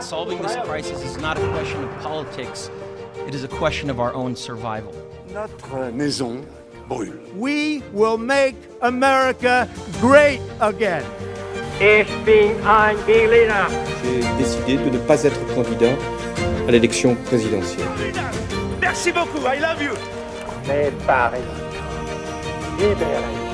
Solving 0.00 0.42
this 0.42 0.56
crisis 0.64 1.04
is 1.04 1.16
not 1.18 1.38
a 1.38 1.48
question 1.52 1.84
of 1.84 1.90
politics, 2.00 2.68
it 3.28 3.36
is 3.36 3.44
a 3.44 3.48
question 3.48 3.88
of 3.88 4.00
our 4.00 4.12
own 4.14 4.34
survival. 4.34 4.92
Notre 5.32 5.92
maison 5.92 6.44
brûle. 6.88 7.20
We 7.36 7.84
will 7.92 8.18
make 8.18 8.56
America 8.82 9.68
great 10.00 10.40
again. 10.60 11.04
Ich 11.80 12.08
bin 12.24 12.60
ein 12.66 12.96
Berliner. 13.06 13.68
J'ai 14.02 14.22
décidé 14.38 14.76
de 14.76 14.90
ne 14.90 14.98
pas 15.06 15.22
être 15.22 15.38
candidat 15.54 15.94
à 16.66 16.72
l'élection 16.72 17.14
présidentielle. 17.26 17.86
Merci 18.80 19.12
beaucoup, 19.12 19.38
I 19.46 19.60
love 19.60 19.80
you. 19.80 19.94
Mais 20.66 20.90
Paris, 21.06 21.44
libéré. 22.80 23.47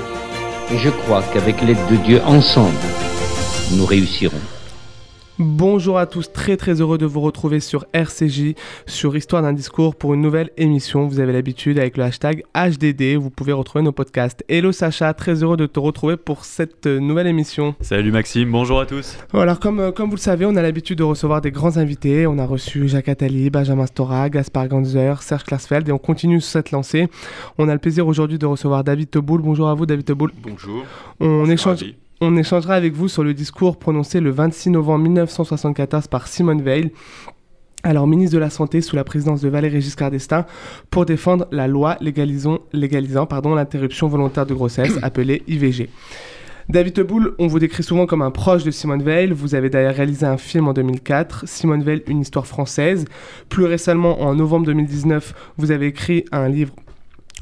Et 0.73 0.79
je 0.79 0.91
crois 0.91 1.23
qu'avec 1.33 1.61
l'aide 1.63 1.85
de 1.91 1.97
Dieu, 1.97 2.21
ensemble, 2.25 2.75
nous 3.73 3.87
réussirons. 3.87 4.41
Bonjour 5.41 5.99
à 5.99 6.07
tous, 6.07 6.33
très 6.33 6.57
très 6.57 6.81
heureux 6.81 6.97
de 6.97 7.07
vous 7.07 7.21
retrouver 7.21 7.59
sur 7.59 7.87
RCJ, 7.93 8.55
sur 8.87 9.17
Histoire 9.17 9.43
d'un 9.43 9.53
discours 9.53 9.97
pour 9.97 10.15
une 10.15 10.21
nouvelle 10.21 10.51
émission. 10.57 11.09
Vous 11.09 11.19
avez 11.19 11.33
l'habitude 11.33 11.77
avec 11.77 11.97
le 11.97 12.05
hashtag 12.05 12.45
HDD, 12.55 13.17
vous 13.17 13.31
pouvez 13.31 13.53
retrouver 13.53 13.83
nos 13.83 13.91
podcasts. 13.91 14.45
Hello 14.49 14.71
Sacha, 14.71 15.13
très 15.13 15.43
heureux 15.43 15.57
de 15.57 15.67
te 15.67 15.81
retrouver 15.81 16.17
pour 16.17 16.45
cette 16.45 16.87
nouvelle 16.87 17.27
émission. 17.27 17.75
Salut 17.81 18.13
Maxime, 18.13 18.53
bonjour 18.53 18.79
à 18.79 18.87
tous. 18.87 19.19
Alors 19.33 19.59
comme, 19.59 19.81
euh, 19.81 19.91
comme 19.91 20.09
vous 20.09 20.15
le 20.15 20.21
savez, 20.21 20.47
on 20.47 20.55
a 20.55 20.63
l'habitude 20.63 20.99
de 20.99 21.03
recevoir 21.03 21.41
des 21.41 21.51
grands 21.51 21.79
invités. 21.79 22.29
On 22.29 22.39
a 22.39 22.47
reçu 22.47 22.87
Jacques 22.87 23.09
Attali, 23.09 23.51
Benjamin 23.51 23.87
Stora, 23.87 24.31
Gaspard 24.31 24.69
Ganzer, 24.69 25.21
Serge 25.21 25.43
Klarsfeld 25.43 25.89
et 25.89 25.93
on 25.93 25.99
continue 25.99 26.41
sur 26.41 26.53
cette 26.53 26.71
lancée. 26.71 27.09
On 27.59 27.69
a 27.69 27.73
le 27.73 27.81
plaisir 27.81 28.07
aujourd'hui 28.07 28.39
de 28.39 28.47
recevoir 28.47 28.85
David 28.85 29.11
Teboul. 29.11 29.43
Bonjour 29.43 29.69
à 29.69 29.75
vous 29.75 29.85
David 29.85 30.05
Teboul. 30.05 30.31
Bonjour. 30.41 30.85
On 31.19 31.51
échange... 31.51 31.81
ravi. 31.81 31.97
On 32.21 32.37
échangera 32.37 32.75
avec 32.75 32.95
vous 32.95 33.09
sur 33.09 33.25
le 33.25 33.35
discours 33.35 33.77
prononcé 33.77 34.21
le 34.21 34.31
26 34.31 34.71
novembre 34.71 35.05
1974 35.05 36.07
par 36.07 36.29
Simone 36.29 36.63
Veil, 36.63 36.93
alors 37.83 38.07
ministre 38.07 38.35
de 38.35 38.41
la 38.41 38.51
Santé 38.51 38.81
sous 38.81 38.95
la 38.95 39.03
présidence 39.03 39.41
de 39.41 39.49
Valéry 39.49 39.81
Giscard 39.81 40.13
d'Estaing, 40.13 40.47
pour 40.91 41.07
défendre 41.07 41.47
la 41.51 41.67
loi 41.67 41.97
légalisant, 42.01 42.61
légalisant 42.73 43.27
pardon, 43.27 43.55
l'interruption 43.55 44.07
volontaire 44.07 44.47
de 44.47 44.55
grossesse, 44.55 44.99
appelée 45.03 45.43
IVG. 45.49 45.91
David 46.69 46.95
Teboul, 46.95 47.35
on 47.39 47.47
vous 47.47 47.59
décrit 47.59 47.83
souvent 47.83 48.07
comme 48.07 48.23
un 48.23 48.31
proche 48.31 48.65
de 48.65 48.71
Simone 48.71 49.03
Veil. 49.03 49.33
Vous 49.33 49.55
avez 49.55 49.69
d'ailleurs 49.69 49.95
réalisé 49.95 50.25
un 50.25 50.39
film 50.39 50.69
en 50.69 50.73
2004, 50.73 51.47
Simone 51.47 51.83
Veil, 51.83 52.03
une 52.07 52.21
histoire 52.21 52.47
française. 52.47 53.05
Plus 53.51 53.67
récemment, 53.67 54.23
en 54.23 54.35
novembre 54.35 54.67
2019, 54.67 55.35
vous 55.59 55.73
avez 55.73 55.89
écrit 55.89 56.25
un 56.33 56.49
livre 56.49 56.75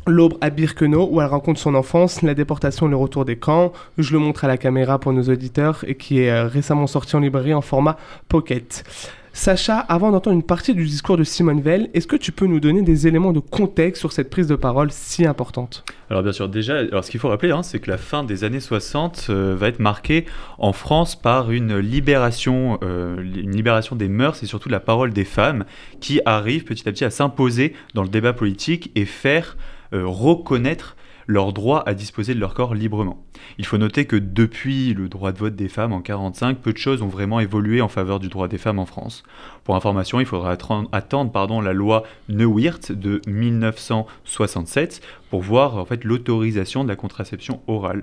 L'aube 0.07 0.35
à 0.41 0.51
Birkenau, 0.51 1.09
où 1.13 1.21
elle 1.21 1.29
rencontre 1.29 1.61
son 1.61 1.77
enfance, 1.77 2.23
la 2.23 2.35
déportation 2.35 2.89
et 2.89 2.91
le 2.91 2.97
retour 2.97 3.25
des 3.25 3.37
camps. 3.37 3.73
Je 3.99 4.13
le 4.13 4.19
montre 4.19 4.45
à 4.45 4.49
la 4.49 4.57
caméra 4.57 4.99
pour 4.99 5.13
nos 5.13 5.23
auditeurs 5.23 5.85
et 5.87 5.95
qui 5.95 6.21
est 6.21 6.31
euh, 6.31 6.49
récemment 6.49 6.89
sorti 6.89 7.15
en 7.15 7.21
librairie 7.21 7.55
en 7.55 7.61
format 7.61 7.97
pocket. 8.29 8.85
Sacha, 9.33 9.79
avant 9.79 10.11
d'entendre 10.11 10.35
une 10.35 10.43
partie 10.43 10.75
du 10.75 10.85
discours 10.85 11.17
de 11.17 11.25
Simone 11.25 11.61
Veil, 11.61 11.89
est-ce 11.95 12.07
que 12.07 12.17
tu 12.17 12.33
peux 12.33 12.47
nous 12.47 12.61
donner 12.61 12.83
des 12.83 13.07
éléments 13.07 13.33
de 13.33 13.39
contexte 13.39 14.01
sur 14.01 14.13
cette 14.13 14.29
prise 14.29 14.47
de 14.47 14.57
parole 14.57 14.91
si 14.91 15.25
importante? 15.25 15.85
Alors 16.11 16.23
bien 16.23 16.33
sûr, 16.33 16.49
déjà, 16.49 16.79
alors 16.79 17.05
ce 17.05 17.11
qu'il 17.11 17.19
faut 17.19 17.31
rappeler, 17.31 17.53
hein, 17.53 17.63
c'est 17.63 17.79
que 17.79 17.91
la 17.91 17.97
fin 17.97 18.25
des 18.25 18.45
années 18.45 18.61
60 18.61 19.29
euh, 19.31 19.55
va 19.57 19.69
être 19.69 19.79
marquée 19.79 20.27
en 20.59 20.73
France 20.73 21.17
par 21.17 21.51
une 21.51 21.79
libération, 21.79 22.79
euh, 22.83 23.23
une 23.23 23.57
libération 23.57 23.97
des 23.97 24.09
mœurs 24.09 24.43
et 24.43 24.47
surtout 24.47 24.69
de 24.69 24.75
la 24.75 24.81
parole 24.81 25.13
des 25.13 25.25
femmes 25.25 25.65
qui 26.01 26.21
arrive 26.27 26.65
petit 26.65 26.87
à 26.89 26.93
petit 26.93 27.05
à 27.05 27.11
s'imposer 27.11 27.73
dans 27.95 28.03
le 28.03 28.11
débat 28.11 28.35
politique 28.35 28.91
et 28.97 29.07
faire 29.07 29.57
reconnaître 29.93 30.97
leur 31.27 31.53
droit 31.53 31.83
à 31.87 31.95
disposer 31.95 32.35
de 32.35 32.41
leur 32.41 32.55
corps 32.55 32.75
librement. 32.75 33.25
Il 33.59 33.67
faut 33.67 33.79
noter 33.79 34.07
que 34.07 34.17
depuis 34.17 34.95
le 34.95 35.09
droit 35.09 35.33
de 35.33 35.39
vote 35.39 35.57
des 35.57 35.69
femmes 35.69 35.93
en 35.93 35.99
1945, 35.99 36.59
peu 36.59 36.73
de 36.73 36.79
choses 36.79 37.03
ont 37.03 37.09
vraiment 37.09 37.41
évolué 37.41 37.81
en 37.81 37.89
faveur 37.89 38.21
du 38.21 38.29
droit 38.29 38.49
des 38.49 38.59
femmes 38.59 38.79
en 38.79 38.87
France. 38.87 39.23
Pour 39.65 39.77
information, 39.77 40.21
il 40.21 40.27
faudra 40.27 40.53
attendre, 40.93 41.63
la 41.63 41.73
loi 41.73 42.05
Neuwirth 42.29 42.93
de 42.93 43.21
1967 43.27 45.01
pour 45.31 45.41
voir 45.43 45.87
l'autorisation 46.05 46.85
de 46.85 46.89
la 46.89 46.97
contraception 46.97 47.63
orale. 47.67 48.03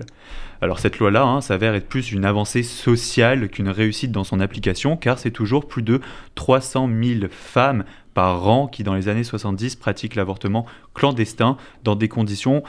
Alors 0.62 0.78
cette 0.78 0.98
loi-là 0.98 1.24
hein, 1.24 1.40
s'avère 1.40 1.74
être 1.74 1.88
plus 1.88 2.12
une 2.12 2.24
avancée 2.24 2.62
sociale 2.62 3.48
qu'une 3.48 3.68
réussite 3.68 4.12
dans 4.12 4.24
son 4.24 4.40
application, 4.40 4.96
car 4.96 5.18
c'est 5.18 5.30
toujours 5.30 5.66
plus 5.66 5.82
de 5.82 6.00
300 6.34 6.88
000 7.02 7.20
femmes 7.30 7.84
par 8.14 8.46
an 8.48 8.66
qui, 8.66 8.82
dans 8.82 8.94
les 8.94 9.08
années 9.08 9.24
70, 9.24 9.76
pratiquent 9.76 10.14
l'avortement 10.16 10.66
clandestin 10.94 11.56
dans 11.84 11.96
des 11.96 12.08
conditions, 12.08 12.62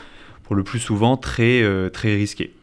pour 0.44 0.56
le 0.56 0.64
plus 0.64 0.80
souvent, 0.80 1.18
très, 1.18 1.62
euh, 1.62 1.90
très 1.90 2.14
risquées. 2.16 2.54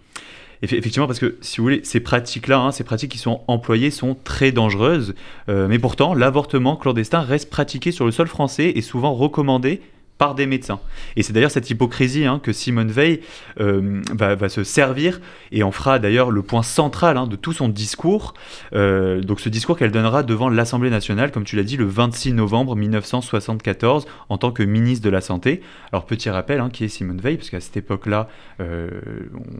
Eff- 0.62 0.74
Effectivement, 0.74 1.06
parce 1.06 1.18
que 1.20 1.36
si 1.40 1.58
vous 1.58 1.62
voulez, 1.64 1.80
ces 1.84 2.00
pratiques-là, 2.00 2.58
hein, 2.58 2.72
ces 2.72 2.84
pratiques 2.84 3.12
qui 3.12 3.18
sont 3.18 3.42
employées 3.46 3.90
sont 3.90 4.16
très 4.24 4.52
dangereuses, 4.52 5.14
euh, 5.48 5.68
mais 5.68 5.78
pourtant, 5.78 6.14
l'avortement 6.14 6.76
clandestin 6.76 7.20
reste 7.20 7.48
pratiqué 7.50 7.92
sur 7.92 8.04
le 8.04 8.10
sol 8.12 8.26
français 8.26 8.72
et 8.74 8.82
souvent 8.82 9.14
recommandé 9.14 9.80
par 10.18 10.34
des 10.34 10.46
médecins. 10.46 10.80
Et 11.16 11.22
c'est 11.22 11.32
d'ailleurs 11.32 11.52
cette 11.52 11.70
hypocrisie 11.70 12.26
hein, 12.26 12.40
que 12.42 12.52
Simone 12.52 12.90
Veil 12.90 13.20
euh, 13.60 14.02
va, 14.12 14.48
se 14.48 14.64
servir 14.64 15.20
et 15.52 15.62
en 15.62 15.70
fera 15.70 15.98
d'ailleurs 15.98 16.30
le 16.30 16.42
point 16.42 16.64
central 16.64 17.16
hein, 17.16 17.26
de 17.26 17.36
tout 17.36 17.52
son 17.52 17.68
discours. 17.68 18.34
Euh, 18.74 19.20
donc 19.20 19.40
ce 19.40 19.48
discours 19.48 19.78
qu'elle 19.78 19.92
donnera 19.92 20.24
devant 20.24 20.48
l'Assemblée 20.48 20.90
nationale, 20.90 21.30
comme 21.30 21.44
tu 21.44 21.56
l'as 21.56 21.62
dit, 21.62 21.76
le 21.76 21.86
26 21.86 22.32
novembre 22.32 22.74
1974 22.74 24.06
en 24.28 24.38
tant 24.38 24.50
que 24.50 24.64
ministre 24.64 25.04
de 25.04 25.10
la 25.10 25.20
Santé. 25.20 25.62
Alors 25.92 26.04
petit 26.04 26.28
rappel, 26.28 26.60
hein, 26.60 26.68
qui 26.70 26.84
est 26.84 26.88
Simone 26.88 27.20
Veil, 27.20 27.36
parce 27.36 27.50
qu'à 27.50 27.60
cette 27.60 27.76
époque-là, 27.76 28.28
euh, 28.60 28.90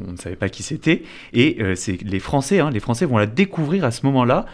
on 0.09 0.13
ne 0.13 0.17
savait 0.17 0.37
pas 0.37 0.49
qui 0.49 0.65
c'était. 0.65 1.05
Et 1.33 1.59
c'est 1.77 2.03
les 2.03 2.19
Français, 2.19 2.61
les 2.73 2.81
Français 2.81 3.07
vont 3.07 3.19
la 3.19 3.27
découvrir 3.27 3.85
à 3.85 3.91
ce 3.91 4.05
moment-là. 4.07 4.47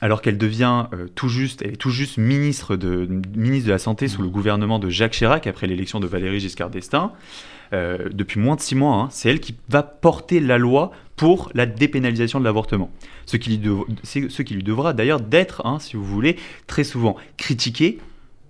Alors 0.00 0.20
qu'elle 0.22 0.38
devient 0.38 0.86
euh, 0.92 1.06
tout 1.14 1.28
juste, 1.28 1.62
elle 1.62 1.72
est 1.72 1.76
tout 1.76 1.90
juste 1.90 2.18
ministre 2.18 2.76
de, 2.76 3.08
ministre 3.34 3.66
de 3.68 3.72
la 3.72 3.78
Santé 3.78 4.08
sous 4.08 4.22
le 4.22 4.28
gouvernement 4.28 4.78
de 4.78 4.88
Jacques 4.88 5.12
Chirac 5.12 5.46
après 5.46 5.66
l'élection 5.66 6.00
de 6.00 6.06
Valéry 6.06 6.40
Giscard 6.40 6.70
d'Estaing, 6.70 7.12
euh, 7.72 8.08
depuis 8.12 8.38
moins 8.38 8.56
de 8.56 8.60
six 8.60 8.74
mois, 8.74 8.94
hein, 8.94 9.08
c'est 9.10 9.28
elle 9.30 9.40
qui 9.40 9.56
va 9.68 9.82
porter 9.82 10.38
la 10.40 10.58
loi 10.58 10.92
pour 11.16 11.50
la 11.54 11.66
dépénalisation 11.66 12.38
de 12.38 12.44
l'avortement. 12.44 12.90
Ce 13.24 13.36
qui 13.36 13.50
lui, 13.50 13.58
dev- 13.58 13.84
c'est 14.02 14.30
ce 14.30 14.42
qui 14.42 14.54
lui 14.54 14.62
devra 14.62 14.92
d'ailleurs 14.92 15.20
d'être, 15.20 15.64
hein, 15.66 15.78
si 15.80 15.96
vous 15.96 16.04
voulez, 16.04 16.36
très 16.66 16.84
souvent 16.84 17.16
critiqué, 17.38 17.98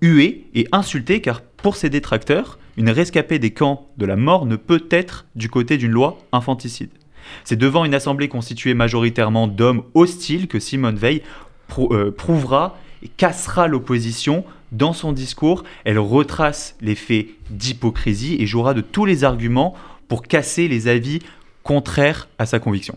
hué 0.03 0.45
et 0.55 0.67
insulté, 0.73 1.21
car 1.21 1.41
pour 1.41 1.77
ses 1.77 1.89
détracteurs, 1.89 2.59
une 2.77 2.91
rescapée 2.91 3.39
des 3.39 3.53
camps 3.53 3.89
de 3.97 4.05
la 4.05 4.17
mort 4.17 4.45
ne 4.45 4.57
peut 4.57 4.87
être 4.91 5.25
du 5.35 5.49
côté 5.49 5.79
d'une 5.79 5.93
loi 5.93 6.19
infanticide. 6.33 6.91
C'est 7.45 7.57
devant 7.57 7.85
une 7.85 7.95
assemblée 7.95 8.29
constituée 8.29 8.75
majoritairement 8.75 9.47
d'hommes 9.49 9.83
hostiles 9.95 10.49
que 10.49 10.59
Simone 10.59 10.97
Veil 10.97 11.23
prou- 11.69 11.93
euh, 11.93 12.11
prouvera 12.11 12.77
et 13.03 13.09
cassera 13.09 13.67
l'opposition. 13.69 14.45
Dans 14.73 14.93
son 14.93 15.13
discours, 15.13 15.63
elle 15.85 15.99
retrace 15.99 16.77
les 16.81 16.95
faits 16.97 17.27
d'hypocrisie 17.51 18.37
et 18.41 18.47
jouera 18.47 18.75
de 18.75 18.81
tous 18.81 19.05
les 19.05 19.23
arguments 19.25 19.75
pour 20.09 20.23
casser 20.23 20.67
les 20.69 20.89
avis 20.89 21.21
contraires 21.63 22.29
à 22.39 22.47
sa 22.47 22.61
conviction. 22.61 22.97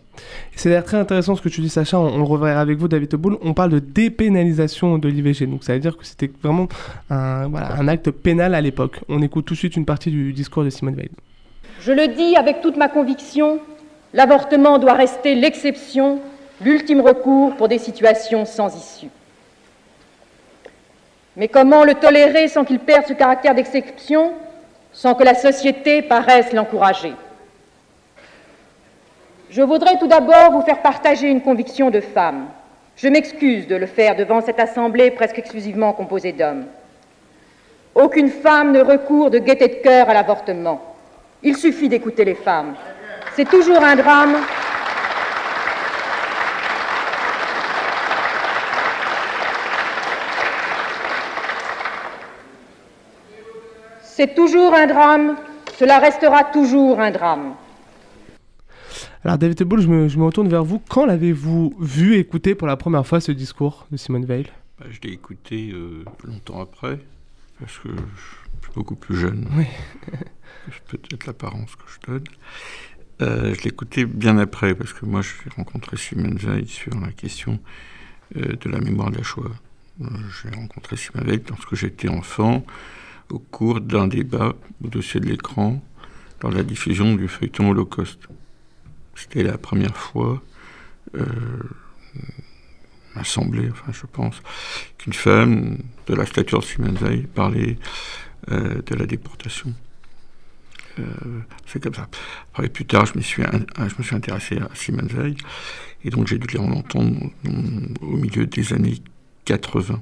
C'est 0.56 0.70
d'ailleurs 0.70 0.84
très 0.84 0.98
intéressant 0.98 1.36
ce 1.36 1.42
que 1.42 1.50
tu 1.50 1.62
dis, 1.62 1.70
Sacha. 1.70 2.00
On, 2.00 2.14
on 2.14 2.18
le 2.20 2.24
reverra 2.24 2.62
avec 2.62 2.78
vous, 2.78 2.88
David 2.88 3.10
Teboul. 3.10 3.38
On 3.42 3.54
parle 3.56 3.72
de 3.72 3.80
dépénalisation 3.80 4.98
de 5.00 5.10
l'IVG. 5.10 5.48
Donc 5.48 5.64
ça 5.64 5.74
veut 5.74 5.80
dire 5.80 5.98
que 5.98 6.06
c'était 6.06 6.30
vraiment 6.44 6.68
un, 7.10 7.48
voilà, 7.48 7.74
un 7.80 7.88
acte 7.88 8.12
pénal 8.12 8.54
à 8.54 8.62
l'époque. 8.62 9.00
On 9.10 9.22
écoute 9.24 9.46
tout 9.46 9.54
de 9.56 9.60
suite 9.60 9.76
une 9.76 9.86
partie 9.86 10.12
du 10.12 10.34
discours 10.34 10.64
de 10.64 10.70
Simone 10.70 10.96
Veil. 10.96 11.10
Je 11.82 11.92
le 11.92 12.16
dis 12.16 12.36
avec 12.36 12.62
toute 12.62 12.78
ma 12.78 12.90
conviction, 12.90 13.60
l'avortement 14.14 14.78
doit 14.78 14.94
rester 14.94 15.36
l'exception, 15.36 16.20
l'ultime 16.62 17.02
recours 17.02 17.56
pour 17.56 17.68
des 17.68 17.78
situations 17.78 18.46
sans 18.46 18.76
issue. 18.76 19.10
Mais 21.36 21.48
comment 21.48 21.84
le 21.84 21.94
tolérer 21.94 22.48
sans 22.48 22.66
qu'il 22.66 22.80
perde 22.80 23.06
ce 23.08 23.14
caractère 23.14 23.56
d'exception, 23.56 24.34
sans 24.92 25.16
que 25.16 25.24
la 25.24 25.36
société 25.36 26.02
paraisse 26.02 26.52
l'encourager? 26.52 27.14
Je 29.50 29.62
voudrais 29.62 29.98
tout 29.98 30.08
d'abord 30.08 30.52
vous 30.52 30.62
faire 30.62 30.82
partager 30.82 31.28
une 31.28 31.42
conviction 31.42 31.90
de 31.90 32.02
femme. 32.02 32.48
Je 32.96 33.08
m'excuse 33.08 33.68
de 33.68 33.76
le 33.76 33.86
faire 33.86 34.16
devant 34.16 34.42
cette 34.42 34.60
assemblée 34.60 35.10
presque 35.12 35.40
exclusivement 35.40 35.94
composée 35.94 36.34
d'hommes. 36.34 36.66
Aucune 37.96 38.30
femme 38.30 38.72
ne 38.74 38.82
recourt 38.82 39.30
de 39.30 39.40
gaieté 39.40 39.68
de 39.68 39.76
cœur 39.76 40.10
à 40.10 40.14
l'avortement. 40.14 40.82
Il 41.42 41.56
suffit 41.56 41.90
d'écouter 41.90 42.26
les 42.26 42.36
femmes. 42.36 42.76
C'est 43.40 43.50
toujours 43.50 43.82
un 43.82 43.96
drame. 43.96 44.36
C'est 54.02 54.36
toujours 54.36 54.74
un 54.74 54.88
drame. 54.88 55.38
Cela 55.78 56.00
restera 56.00 56.44
toujours 56.44 57.00
un 57.00 57.12
drame. 57.12 57.54
Alors 59.24 59.38
David 59.38 59.56
Teboul, 59.56 59.80
je 59.80 59.88
me, 59.88 60.10
je 60.10 60.18
me 60.18 60.26
retourne 60.26 60.50
vers 60.50 60.66
vous. 60.66 60.82
Quand 60.90 61.06
l'avez-vous 61.06 61.76
vu 61.80 62.18
écouter 62.18 62.56
pour 62.56 62.68
la 62.68 62.76
première 62.76 63.08
fois 63.08 63.22
ce 63.22 63.32
discours 63.32 63.88
de 63.90 63.96
Simone 63.96 64.26
Veil? 64.26 64.48
Bah, 64.78 64.88
je 64.90 65.00
l'ai 65.02 65.14
écouté 65.14 65.72
euh, 65.72 66.04
longtemps 66.26 66.60
après, 66.60 67.00
parce 67.58 67.78
que 67.78 67.88
je 67.88 68.66
suis 68.66 68.74
beaucoup 68.76 68.96
plus 68.96 69.16
jeune 69.16 69.48
Oui. 69.56 69.66
que 70.92 70.98
peut-être 70.98 71.26
l'apparence 71.26 71.76
que 71.76 71.84
je 71.88 72.12
donne. 72.12 72.24
Euh, 73.22 73.54
je 73.54 73.68
écouté 73.68 74.06
bien 74.06 74.38
après, 74.38 74.76
parce 74.76 74.94
que 74.94 75.06
moi, 75.06 75.22
j'ai 75.22 75.50
rencontré 75.56 75.98
Simone 75.98 76.38
sur 76.66 76.98
la 77.00 77.12
question 77.12 77.60
euh, 78.38 78.56
de 78.56 78.70
la 78.70 78.80
mémoire 78.80 79.12
de 79.12 79.18
la 79.18 79.24
Shoah. 79.24 79.52
Euh, 80.02 80.06
j'ai 80.42 80.56
rencontré 80.56 80.96
Simone 80.96 81.28
Veil 81.28 81.42
lorsque 81.50 81.76
j'étais 81.76 82.08
enfant, 82.08 82.66
au 83.30 83.40
cours 83.40 83.82
d'un 83.82 84.08
débat 84.08 84.56
au-dessus 84.84 85.20
de 85.20 85.26
l'écran, 85.26 85.84
de 86.42 86.48
la 86.48 86.64
diffusion 86.64 87.16
du 87.16 87.28
feuilleton 87.28 87.70
Holocauste. 87.72 88.28
C'était 89.16 89.44
la 89.44 89.58
première 89.58 89.98
fois, 89.98 90.42
euh, 91.16 91.26
assemblée, 93.16 93.70
enfin 93.70 93.92
je 93.92 94.06
pense, 94.06 94.42
qu'une 94.98 95.14
femme 95.14 95.78
de 96.08 96.16
la 96.16 96.26
stature 96.26 96.62
de 96.62 97.28
parlait 97.34 97.78
de 98.48 98.96
la 98.96 99.06
déportation. 99.06 99.74
Euh, 101.00 101.04
c'est 101.66 101.82
comme 101.82 101.94
ça. 101.94 102.08
Après, 102.52 102.68
plus 102.70 102.86
tard, 102.86 103.06
je 103.06 103.18
me 103.18 103.22
suis, 103.22 103.44
in- 103.44 103.66
je 103.88 103.96
me 103.98 104.04
suis 104.04 104.16
intéressé 104.16 104.58
à 104.58 104.70
Simone 104.74 105.08
Veil, 105.08 105.36
et 106.04 106.10
donc 106.10 106.28
j'ai 106.28 106.38
dû 106.40 106.58
en 106.58 106.72
entendre 106.72 107.30
mm, 107.44 107.94
au 108.02 108.16
milieu 108.18 108.46
des 108.48 108.74
années 108.74 108.96
80. 109.46 110.02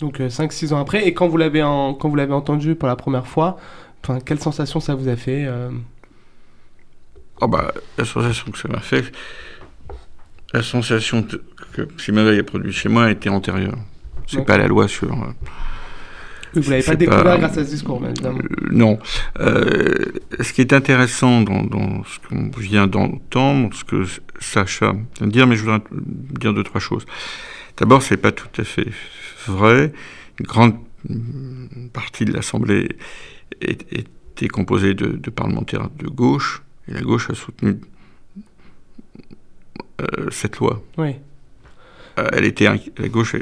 Donc 0.00 0.18
5-6 0.20 0.72
ans 0.72 0.80
après, 0.80 1.06
et 1.06 1.14
quand 1.14 1.28
vous 1.28 1.36
l'avez 1.36 1.62
en- 1.62 1.94
quand 1.94 2.08
vous 2.08 2.16
l'avez 2.16 2.32
entendu 2.32 2.74
pour 2.74 2.88
la 2.88 2.96
première 2.96 3.26
fois, 3.26 3.58
enfin, 4.02 4.18
quelle 4.20 4.40
sensation 4.40 4.80
ça 4.80 4.94
vous 4.94 5.08
a 5.08 5.16
fait 5.16 5.44
euh? 5.46 5.70
Ah 7.40 7.46
bah, 7.46 7.72
la 7.98 8.04
sensation 8.04 8.50
que 8.50 8.58
ça 8.58 8.68
m'a 8.68 8.80
fait, 8.80 9.12
la 10.52 10.62
sensation 10.62 11.26
que 11.72 11.88
Simone 11.98 12.28
Veil 12.28 12.38
a 12.38 12.44
produit 12.44 12.72
chez 12.72 12.88
moi 12.88 13.10
était 13.10 13.28
antérieure. 13.28 13.76
C'est 14.26 14.44
pas 14.44 14.56
la 14.56 14.66
loi 14.68 14.88
sur. 14.88 15.10
Vous 16.54 16.70
l'avez 16.70 16.82
pas 16.82 16.96
découvert 16.96 17.38
grâce 17.38 17.58
à 17.58 17.64
ce 17.64 17.70
discours. 17.70 18.02
Euh, 18.04 18.32
non. 18.70 18.98
Euh, 19.40 19.94
ce 20.40 20.52
qui 20.52 20.60
est 20.60 20.72
intéressant 20.72 21.42
dans, 21.42 21.62
dans 21.64 22.04
ce 22.04 22.18
qu'on 22.28 22.50
vient 22.58 22.86
d'entendre, 22.86 23.74
ce 23.74 23.84
que 23.84 24.04
Sacha 24.40 24.92
vient 24.92 25.26
de 25.26 25.32
dire, 25.32 25.46
mais 25.46 25.56
je 25.56 25.62
voudrais 25.62 25.82
dire 26.38 26.54
deux, 26.54 26.64
trois 26.64 26.80
choses. 26.80 27.06
D'abord, 27.76 28.02
c'est 28.02 28.16
pas 28.16 28.32
tout 28.32 28.60
à 28.60 28.64
fait 28.64 28.86
vrai. 29.46 29.92
Une 30.38 30.46
grande 30.46 30.74
partie 31.92 32.24
de 32.24 32.32
l'Assemblée 32.32 32.88
était 33.60 34.48
composée 34.48 34.94
de, 34.94 35.06
de 35.06 35.30
parlementaires 35.30 35.88
de 35.98 36.06
gauche, 36.06 36.62
et 36.88 36.92
la 36.92 37.00
gauche 37.00 37.30
a 37.30 37.34
soutenu 37.34 37.76
euh, 40.00 40.30
cette 40.30 40.58
loi. 40.58 40.82
Oui. 40.98 41.16
Euh, 42.18 42.28
elle 42.32 42.44
était 42.44 42.66
la 42.66 43.08
gauche 43.08 43.34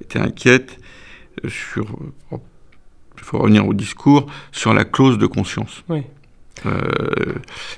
était 0.00 0.18
inquiète 0.18 0.78
sur. 1.48 1.86
Il 2.32 3.24
faut 3.24 3.38
revenir 3.38 3.66
au 3.66 3.74
discours 3.74 4.26
sur 4.52 4.72
la 4.74 4.84
clause 4.84 5.18
de 5.18 5.26
conscience. 5.26 5.84
Oui. 5.88 6.02
Euh, 6.66 6.80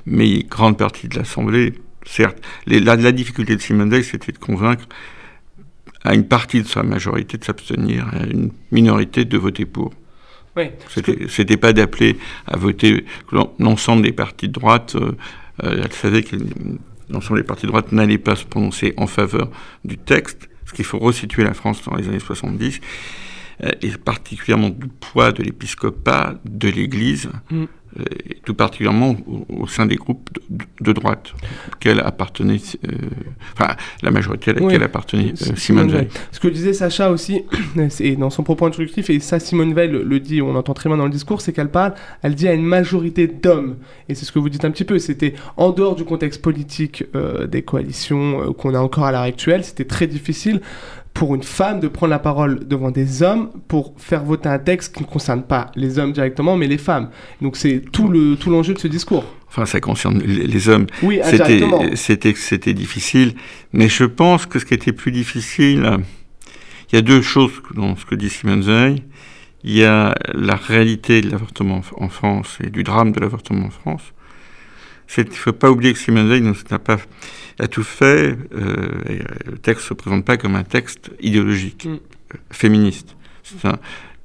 mais 0.06 0.42
grande 0.44 0.78
partie 0.78 1.08
de 1.08 1.16
l'Assemblée, 1.16 1.74
certes, 2.06 2.38
les- 2.66 2.80
la, 2.80 2.96
la 2.96 3.12
difficulté 3.12 3.56
de 3.56 3.60
Simone 3.60 3.90
Veil, 3.90 4.04
c'était 4.04 4.32
de 4.32 4.38
convaincre 4.38 4.84
à 6.02 6.14
une 6.14 6.26
partie 6.26 6.62
de 6.62 6.66
sa 6.68 6.82
majorité 6.82 7.38
de 7.38 7.44
s'abstenir, 7.44 8.06
à 8.12 8.24
une 8.26 8.50
minorité 8.72 9.24
de 9.24 9.38
voter 9.38 9.64
pour. 9.64 9.92
Oui. 10.56 10.64
C'était 11.28 11.56
pas 11.56 11.72
d'appeler 11.72 12.16
à 12.46 12.56
voter 12.56 13.04
l'en- 13.32 13.52
l'ensemble 13.58 14.02
des 14.02 14.12
partis 14.12 14.48
de 14.48 14.52
droite. 14.52 14.94
euh, 14.96 15.12
euh, 15.64 15.82
elle 15.84 15.92
savait 15.92 16.22
que 16.22 16.36
l'ensemble 17.08 17.40
des 17.40 17.46
partis 17.46 17.62
de 17.66 17.70
droite 17.70 17.90
n'allaient 17.92 18.18
pas 18.18 18.36
se 18.36 18.44
prononcer 18.44 18.92
en 18.96 19.06
faveur 19.06 19.50
du 19.84 19.98
texte, 19.98 20.48
parce 20.64 20.72
qu'il 20.76 20.84
faut 20.84 20.98
resituer 20.98 21.42
la 21.44 21.54
France 21.54 21.82
dans 21.84 21.94
les 21.96 22.06
années 22.08 22.18
70, 22.20 22.80
euh, 22.80 22.80
et 23.82 23.90
particulièrement 23.92 24.70
du 24.70 24.88
poids 24.88 25.32
de 25.32 25.42
l'épiscopat, 25.42 26.34
de 26.44 26.68
l'Église, 26.68 27.28
Mm. 27.50 27.64
euh, 28.00 28.02
et 28.30 28.36
tout 28.44 28.54
particulièrement 28.54 29.16
au, 29.26 29.46
au 29.62 29.66
sein 29.68 29.86
des 29.86 29.94
groupes 29.96 30.28
de, 30.50 30.64
de 30.80 30.92
droite 30.92 31.32
appartenait, 32.04 32.56
euh, 32.88 32.92
enfin 33.56 33.76
la 34.02 34.10
majorité 34.10 34.50
à 34.50 34.54
laquelle 34.54 34.78
Oui. 34.78 34.84
appartenait 34.84 35.32
euh, 35.42 35.54
Simone 35.56 35.90
Veil. 35.90 36.08
Ce 36.32 36.40
que 36.40 36.48
disait 36.48 36.72
Sacha 36.72 37.10
aussi, 37.10 37.42
c'est 37.90 38.16
dans 38.16 38.30
son 38.30 38.42
propos 38.42 38.66
introductif, 38.66 39.10
et 39.10 39.20
ça 39.20 39.38
Simone 39.38 39.74
Veil 39.74 39.90
le, 39.90 40.20
dit, 40.20 40.42
on 40.42 40.54
entend 40.56 40.74
très 40.74 40.88
bien 40.88 40.96
dans 40.96 41.04
le 41.04 41.10
discours, 41.10 41.40
c'est 41.40 41.52
qu'elle 41.52 41.70
parle, 41.70 41.94
elle 42.22 42.34
dit 42.34 42.48
à 42.48 42.54
une 42.54 42.64
majorité 42.64 43.26
d'hommes. 43.26 43.76
Et 44.08 44.14
c'est 44.14 44.24
ce 44.24 44.32
que 44.32 44.38
vous 44.38 44.48
dites 44.48 44.64
un 44.64 44.70
petit 44.70 44.84
peu, 44.84 44.98
c'était 44.98 45.34
en 45.56 45.70
dehors 45.70 45.94
du 45.94 46.04
contexte 46.04 46.42
politique 46.42 47.04
euh, 47.14 47.46
des 47.46 47.62
coalitions 47.62 48.40
euh, 48.42 48.52
qu'on 48.52 48.74
a 48.74 48.78
encore 48.78 49.04
à 49.04 49.12
l'heure 49.12 49.20
actuelle, 49.22 49.62
c'était 49.64 49.84
très 49.84 50.06
difficile 50.06 50.60
pour 51.14 51.36
une 51.36 51.44
femme 51.44 51.78
de 51.78 51.86
prendre 51.86 52.10
la 52.10 52.18
parole 52.18 52.66
devant 52.66 52.90
des 52.90 53.22
hommes 53.22 53.50
pour 53.68 53.94
faire 53.96 54.24
voter 54.24 54.48
un 54.48 54.58
texte 54.58 54.96
qui 54.96 55.02
ne 55.04 55.08
concerne 55.08 55.44
pas 55.44 55.70
les 55.76 55.98
hommes 56.00 56.12
directement, 56.12 56.56
mais 56.56 56.66
les 56.66 56.76
femmes. 56.76 57.08
Donc 57.40 57.56
c'est 57.56 57.82
tout 57.92 58.08
le 58.08 58.34
tout 58.34 58.50
l'enjeu 58.50 58.74
de 58.74 58.80
ce 58.80 58.88
discours. 58.88 59.24
Enfin, 59.48 59.66
ça 59.66 59.80
concerne 59.80 60.18
les, 60.18 60.68
hommes. 60.68 60.86
Oui. 61.04 61.20
C'était, 61.22 61.60
c'était, 61.94 62.34
c'était 62.34 62.74
difficile. 62.74 63.34
Mais 63.72 63.88
je 63.88 64.02
pense 64.02 64.46
que 64.46 64.58
ce 64.58 64.64
qui 64.64 64.74
était 64.74 64.92
plus 64.92 65.12
difficile, 65.12 65.98
il 66.90 66.96
y 66.96 66.98
a 66.98 67.02
deux 67.02 67.22
choses 67.22 67.52
dans 67.72 67.94
ce 67.94 68.04
que 68.04 68.16
dit 68.16 68.28
Simone 68.28 68.62
Veil. 68.62 69.04
Il 69.62 69.72
y 69.76 69.84
a 69.84 70.12
la 70.34 70.56
réalité 70.56 71.20
de 71.20 71.30
l'avortement 71.30 71.82
en- 71.96 72.08
France 72.08 72.58
et 72.64 72.68
du 72.68 72.82
drame 72.82 73.12
de 73.12 73.20
l'avortement 73.20 73.66
en 73.66 73.70
France. 73.70 74.02
Il 75.16 75.24
ne 75.24 75.30
faut 75.30 75.52
pas 75.52 75.70
oublier 75.70 75.92
que 75.92 76.00
Simone 76.00 76.28
Veil 76.28 76.42
n'a 76.42 76.78
pas 76.80 76.98
a 77.58 77.68
tout 77.68 77.84
fait. 77.84 78.36
euh, 78.54 78.76
et, 79.08 79.20
euh, 79.20 79.24
le 79.52 79.58
texte 79.58 79.84
ne 79.84 79.88
se 79.88 79.94
présente 79.94 80.24
pas 80.24 80.36
comme 80.36 80.56
un 80.56 80.64
texte 80.64 81.10
idéologique, 81.20 81.86
Mm. 81.86 81.92
euh, 81.92 82.36
féministe. 82.50 83.14
C'est 83.42 83.66
un 83.68 83.78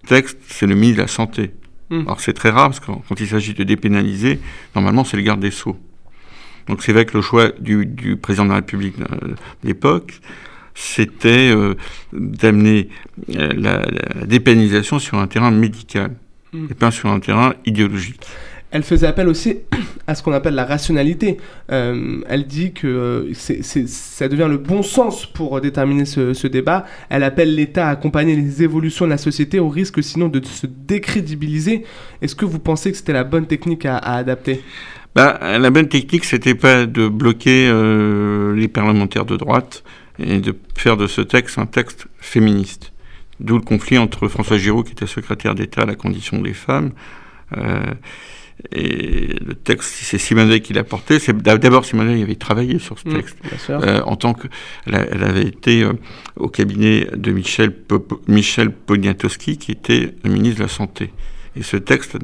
texte, 0.07 0.37
c'est 0.47 0.65
le 0.67 0.75
ministre 0.75 0.97
de 0.97 1.01
la 1.03 1.07
Santé. 1.07 1.51
Mm. 1.89 2.01
Alors 2.01 2.21
c'est 2.21 2.33
très 2.33 2.49
rare 2.49 2.69
parce 2.69 2.79
que 2.79 2.85
quand, 2.87 3.19
il 3.19 3.27
s'agit 3.27 3.53
de 3.53 3.63
dépénaliser, 3.63 4.39
normalement 4.75 5.03
c'est 5.03 5.17
le 5.17 5.23
garde 5.23 5.39
des 5.41 5.51
Sceaux. 5.51 5.77
Donc 6.67 6.83
c'est 6.83 6.93
vrai 6.93 7.05
que 7.05 7.15
le 7.17 7.21
choix 7.21 7.49
du, 7.59 7.85
du 7.85 8.15
président 8.15 8.45
de 8.45 8.49
la 8.49 8.55
République 8.57 8.97
de 8.99 9.05
l'époque, 9.63 10.19
c'était 10.75 11.51
euh, 11.51 11.75
d'amener 12.13 12.89
la, 13.27 13.83
la 13.85 14.25
dépénalisation 14.25 14.99
sur 14.99 15.17
un 15.17 15.27
terrain 15.27 15.51
médical 15.51 16.15
Mm. 16.51 16.65
et 16.71 16.73
pas 16.73 16.89
sur 16.89 17.09
un 17.09 17.19
terrain 17.19 17.53
idéologique. 17.67 18.19
Elle 18.71 18.83
faisait 18.83 19.07
appel 19.07 19.27
aussi 19.27 19.57
à 20.07 20.16
ce 20.16 20.21
qu'on 20.21 20.31
appelle 20.31 20.54
la 20.54 20.66
rationalité. 20.66 21.38
Euh, 21.71 22.21
elle 22.27 22.45
dit 22.45 22.71
que 22.71 22.88
euh, 22.88 23.33
ça 23.33 24.27
devient 24.27 24.48
le 24.50 24.57
bon 24.57 24.83
sens 24.83 25.25
pour 25.25 25.60
déterminer 25.60 26.06
ce, 26.06 26.48
débat. 26.48 26.86
Elle 27.10 27.24
appelle 27.24 27.56
l'État 27.56 27.88
à 27.88 27.92
accompagner 27.92 28.36
les 28.36 28.63
évolutions 28.63 29.06
de 29.06 29.12
la 29.12 29.18
société 29.18 29.60
au 29.60 29.69
risque 29.69 30.04
sinon 30.04 30.27
de 30.27 30.44
se 30.45 30.68
décrédibiliser. 30.68 31.83
Est-ce 32.21 32.36
que 32.36 32.45
vous 32.45 32.60
pensez 32.60 32.92
que 32.92 32.98
c'était 32.98 33.13
la 33.13 33.24
bonne 33.24 33.48
technique 33.48 33.86
à, 33.86 33.98
adapter? 33.98 34.62
Bah, 35.16 35.39
la 35.57 35.69
bonne 35.71 35.88
technique, 35.88 36.24
c'était 36.24 36.56
pas 36.56 36.86
de 36.86 37.07
bloquer 37.07 37.68
euh, 37.68 38.56
les 38.56 38.68
parlementaires 38.68 39.26
de 39.26 39.35
droite 39.35 39.83
et 40.19 40.40
de 40.40 40.56
faire 40.78 40.97
de 40.97 41.07
ce 41.07 41.21
texte 41.21 41.57
un 41.57 41.66
texte 41.66 42.06
féministe. 42.19 42.92
D'où 43.40 43.56
le 43.56 43.64
conflit 43.64 43.97
entre 43.97 44.28
François 44.28 44.57
Giroud, 44.57 44.85
qui 44.85 44.92
était 44.92 45.07
secrétaire 45.07 45.56
d'État 45.56 45.81
à 45.81 45.85
la 45.85 45.95
condition 45.95 46.42
des 46.42 46.54
femmes, 46.54 46.92
et 48.71 49.35
le 49.45 49.56
texte, 49.56 49.89
c'est 50.04 50.18
Simone 50.18 50.49
Veil 50.49 50.61
qui 50.61 50.73
l'a 50.73 50.83
porté. 50.83 51.18
C'est 51.19 51.35
d'abord 51.37 51.85
Simone 51.85 52.07
Veil 52.07 52.23
avait 52.23 52.35
travaillé 52.35 52.78
sur 52.80 52.99
ce 52.99 53.07
Mm, 53.07 53.13
texte 53.13 53.37
euh, 53.83 54.01
en 54.04 54.16
tant 54.16 54.33
que 54.33 54.47
elle, 54.85 54.95
a- 54.95 55.06
elle 55.11 55.23
avait 55.23 55.45
été 55.47 55.83
euh, 55.83 55.94
au 56.35 56.49
cabinet 56.49 57.07
de 57.16 57.31
Michel 57.31 57.73
Pop- 57.73 58.21
Michel 58.28 58.71
Poniatowski, 58.71 59.57
qui 59.57 59.71
était 59.71 60.13
le 60.23 60.30
ministre 60.31 60.57
de 60.57 60.63
la 60.63 60.69
santé. 60.69 61.11
Et 61.56 61.63
ce 61.63 61.78
texte, 61.78 62.18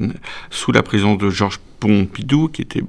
sous 0.50 0.72
la 0.72 0.82
présence 0.82 1.18
de 1.18 1.30
Georges 1.30 1.60
Pompidou, 1.80 2.48
qui 2.48 2.62
était 2.62 2.82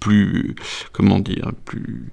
plus, 0.00 0.54
comment 0.92 1.18
dire, 1.18 1.52
plus, 1.64 2.10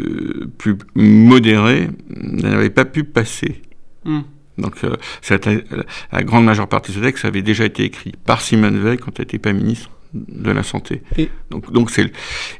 euh, 0.00 0.50
plus 0.58 0.76
modéré, 0.94 1.88
n'avait 2.08 2.70
pas 2.70 2.84
pu 2.84 3.04
passer. 3.04 3.62
Mm. 4.04 4.20
Donc, 4.58 4.74
euh, 4.84 4.96
c'était- 5.22 5.64
la 6.12 6.22
grande 6.22 6.44
majeure 6.44 6.68
partie 6.68 6.90
de 6.92 6.96
ce 6.96 7.02
texte 7.02 7.24
avait 7.24 7.42
déjà 7.42 7.64
été 7.64 7.84
écrit 7.84 8.12
par 8.26 8.40
Simone 8.40 8.78
Veil 8.82 8.98
quand 8.98 9.18
elle 9.18 9.24
n'était 9.24 9.38
pas 9.38 9.52
ministre 9.52 9.90
de 10.14 10.50
la 10.50 10.62
Santé. 10.62 11.02
Et- 11.16 11.28
Donc, 11.50 11.70
donc 11.72 11.90
c'est 11.90 12.10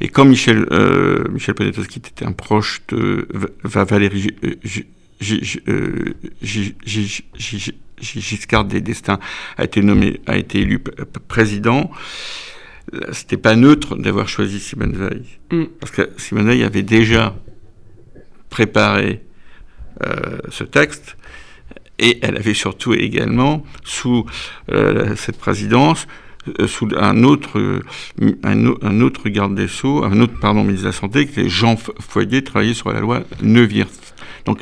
et 0.00 0.08
quand 0.08 0.24
Michel 0.24 0.66
euh, 0.70 1.24
Michel 1.30 1.54
Poniatowski 1.54 1.98
était 1.98 2.24
un 2.24 2.32
proche 2.32 2.82
de 2.88 3.26
Va- 3.32 3.48
Va- 3.64 3.84
Valérie 3.84 4.20
Gi- 4.20 4.36
euh, 4.44 4.54
Gi- 4.64 4.86
Gi- 5.20 5.44
Gi- 5.44 5.60
euh, 5.68 6.14
Gi- 6.42 6.74
Gi- 6.84 7.06
Gi- 7.06 7.24
Gi- 7.58 7.74
Gi- 8.00 8.20
Giscard 8.20 8.64
d'Estaing 8.66 9.18
a 9.56 9.64
été 9.64 9.82
nommé 9.82 10.20
a 10.26 10.36
été 10.36 10.60
élu 10.60 10.78
président. 11.26 11.90
euh, 12.94 13.00
C'était 13.12 13.36
pas 13.38 13.56
neutre 13.56 13.96
d'avoir 13.96 14.28
choisi 14.28 14.60
Simone 14.60 14.92
Veil 14.96 15.24
Mm. 15.50 15.64
parce 15.80 15.90
que 15.92 16.08
Simone 16.16 16.46
Veil 16.46 16.62
avait 16.64 16.82
déjà 16.84 17.34
préparé 18.50 19.22
euh, 20.06 20.38
ce 20.50 20.62
texte 20.64 21.16
et 21.98 22.18
elle 22.22 22.36
avait 22.36 22.54
surtout 22.54 22.94
également, 22.94 23.64
sous 23.84 24.24
euh, 24.72 25.14
cette 25.16 25.38
présidence, 25.38 26.06
euh, 26.60 26.66
sous 26.66 26.88
un 26.98 27.22
autre, 27.24 27.58
euh, 27.58 27.82
un, 28.42 28.66
au- 28.66 28.78
un 28.82 29.00
autre 29.00 29.28
garde 29.28 29.54
des 29.54 29.68
Sceaux, 29.68 30.04
un 30.04 30.20
autre 30.20 30.38
pardon, 30.40 30.62
ministre 30.64 30.84
de 30.84 30.88
la 30.88 30.92
Santé, 30.96 31.26
qui 31.26 31.40
était 31.40 31.48
Jean 31.48 31.76
Foyer, 31.76 32.42
travaillait 32.42 32.74
sur 32.74 32.92
la 32.92 33.00
loi 33.00 33.22
Neuwirth. 33.42 34.14
Donc, 34.46 34.60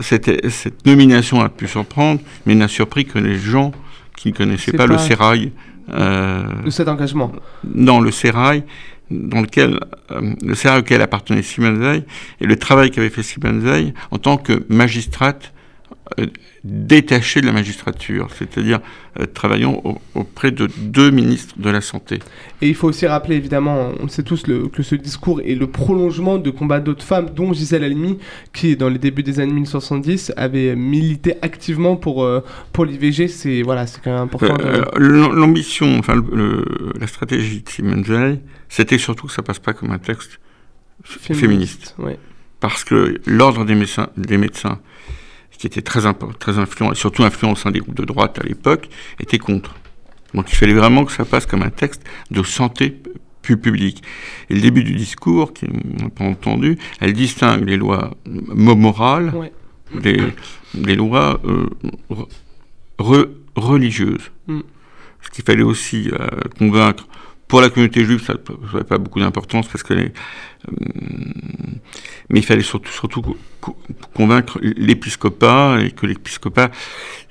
cette 0.00 0.86
nomination 0.86 1.40
a 1.40 1.48
pu 1.48 1.66
surprendre, 1.66 2.20
mais 2.46 2.54
n'a 2.54 2.68
surpris 2.68 3.04
que 3.04 3.18
les 3.18 3.36
gens 3.38 3.72
qui 4.16 4.28
ne 4.28 4.34
connaissaient 4.36 4.72
pas, 4.72 4.86
le 4.86 4.98
sérail. 4.98 5.52
cet 6.70 6.88
engagement. 6.88 7.32
non, 7.74 8.00
le 8.00 8.10
sérail 8.10 8.64
dans 9.10 9.40
lequel 9.40 9.80
euh, 10.10 10.34
le 10.42 10.54
cercle 10.54 10.80
auquel 10.80 11.00
appartenait 11.00 11.40
Simone 11.42 11.78
Veil 11.78 12.04
et 12.42 12.46
le 12.46 12.56
travail 12.56 12.90
qu'avait 12.90 13.08
fait 13.08 13.22
Simone 13.22 13.60
Veil 13.60 13.94
en 14.10 14.18
tant 14.18 14.36
que 14.36 14.64
magistrate 14.68 15.54
euh, 16.18 16.26
détachée 16.64 17.40
de 17.40 17.46
la 17.46 17.52
magistrature, 17.52 18.28
c'est-à-dire 18.36 18.80
euh, 19.20 19.26
travaillant 19.26 19.80
au- 19.84 19.98
auprès 20.14 20.50
de 20.50 20.68
deux 20.78 21.10
ministres 21.10 21.54
de 21.58 21.70
la 21.70 21.80
Santé. 21.80 22.18
Et 22.62 22.68
il 22.68 22.74
faut 22.74 22.88
aussi 22.88 23.06
rappeler, 23.06 23.36
évidemment, 23.36 23.90
on 24.00 24.04
le 24.04 24.08
sait 24.08 24.22
tous, 24.22 24.46
le- 24.46 24.68
que 24.68 24.82
ce 24.82 24.94
discours 24.94 25.40
est 25.40 25.54
le 25.54 25.66
prolongement 25.66 26.38
de 26.38 26.50
combats 26.50 26.80
d'autres 26.80 27.04
femmes, 27.04 27.30
dont 27.34 27.52
Gisèle 27.52 27.84
Halimi, 27.84 28.18
qui, 28.52 28.76
dans 28.76 28.88
les 28.88 28.98
débuts 28.98 29.22
des 29.22 29.40
années 29.40 29.52
1970, 29.52 30.32
avait 30.36 30.74
milité 30.76 31.34
activement 31.42 31.96
pour, 31.96 32.24
euh, 32.24 32.40
pour 32.72 32.84
l'IVG. 32.84 33.28
C'est 33.28 33.62
voilà, 33.62 33.86
quand 34.02 34.10
même 34.12 34.22
important. 34.22 34.56
Euh, 34.60 34.82
l'am- 34.98 35.34
L'ambition, 35.34 35.98
enfin 35.98 36.14
le- 36.14 36.64
la 36.98 37.06
stratégie 37.06 37.62
de 37.62 37.68
Simone 37.68 38.02
Veil, 38.02 38.40
c'était 38.68 38.98
surtout 38.98 39.26
que 39.26 39.32
ça 39.32 39.42
passe 39.42 39.58
pas 39.58 39.72
comme 39.72 39.90
un 39.90 39.98
texte 39.98 40.38
féministe. 41.04 41.94
ouais. 41.98 42.18
Parce 42.60 42.82
que 42.82 43.20
l'ordre 43.26 43.64
des 43.64 43.76
médecins, 43.76 44.08
des 44.16 44.36
médecins, 44.36 44.80
qui 45.56 45.66
était 45.66 45.82
très, 45.82 46.02
très 46.38 46.58
influent, 46.58 46.92
et 46.92 46.94
surtout 46.94 47.24
influent 47.24 47.52
au 47.52 47.56
sein 47.56 47.70
des 47.70 47.80
groupes 47.80 47.96
de 47.96 48.04
droite 48.04 48.38
à 48.38 48.46
l'époque, 48.46 48.88
était 49.20 49.38
contre. 49.38 49.74
Donc 50.34 50.50
il 50.52 50.56
fallait 50.56 50.74
vraiment 50.74 51.04
que 51.04 51.12
ça 51.12 51.24
passe 51.24 51.46
comme 51.46 51.62
un 51.62 51.70
texte 51.70 52.02
de 52.30 52.42
santé 52.42 53.00
pu- 53.42 53.56
publique. 53.56 54.02
Et 54.50 54.54
le 54.54 54.60
début 54.60 54.84
du 54.84 54.94
discours, 54.94 55.52
qui 55.54 55.66
on 55.98 56.02
n'a 56.04 56.10
pas 56.10 56.24
entendu, 56.24 56.78
elle 57.00 57.12
distingue 57.12 57.66
les 57.66 57.76
lois 57.76 58.14
mo- 58.26 58.76
morales 58.76 59.32
Ouais. 59.34 59.52
des, 60.00 60.20
des 60.74 60.94
lois 60.94 61.40
euh, 61.44 61.66
re- 62.10 62.28
re- 62.98 63.28
religieuses. 63.56 64.30
Mm. 64.46 64.60
Ce 65.22 65.30
qu'il 65.30 65.44
fallait 65.44 65.62
aussi 65.62 66.10
euh, 66.12 66.26
convaincre 66.58 67.08
pour 67.48 67.60
la 67.62 67.70
communauté 67.70 68.04
juive, 68.04 68.22
ça 68.22 68.34
n'avait 68.72 68.84
pas 68.84 68.98
beaucoup 68.98 69.18
d'importance 69.20 69.66
parce 69.66 69.82
que 69.82 69.94
les, 69.94 70.04
euh, 70.68 70.72
mais 72.28 72.40
il 72.40 72.44
fallait 72.44 72.62
surtout, 72.62 72.92
surtout 72.92 73.22
co- 73.22 73.36
co- 73.60 73.76
convaincre 74.14 74.58
l'épiscopat 74.62 75.78
et 75.80 75.90
que 75.90 76.06
l'épiscopat, 76.06 76.70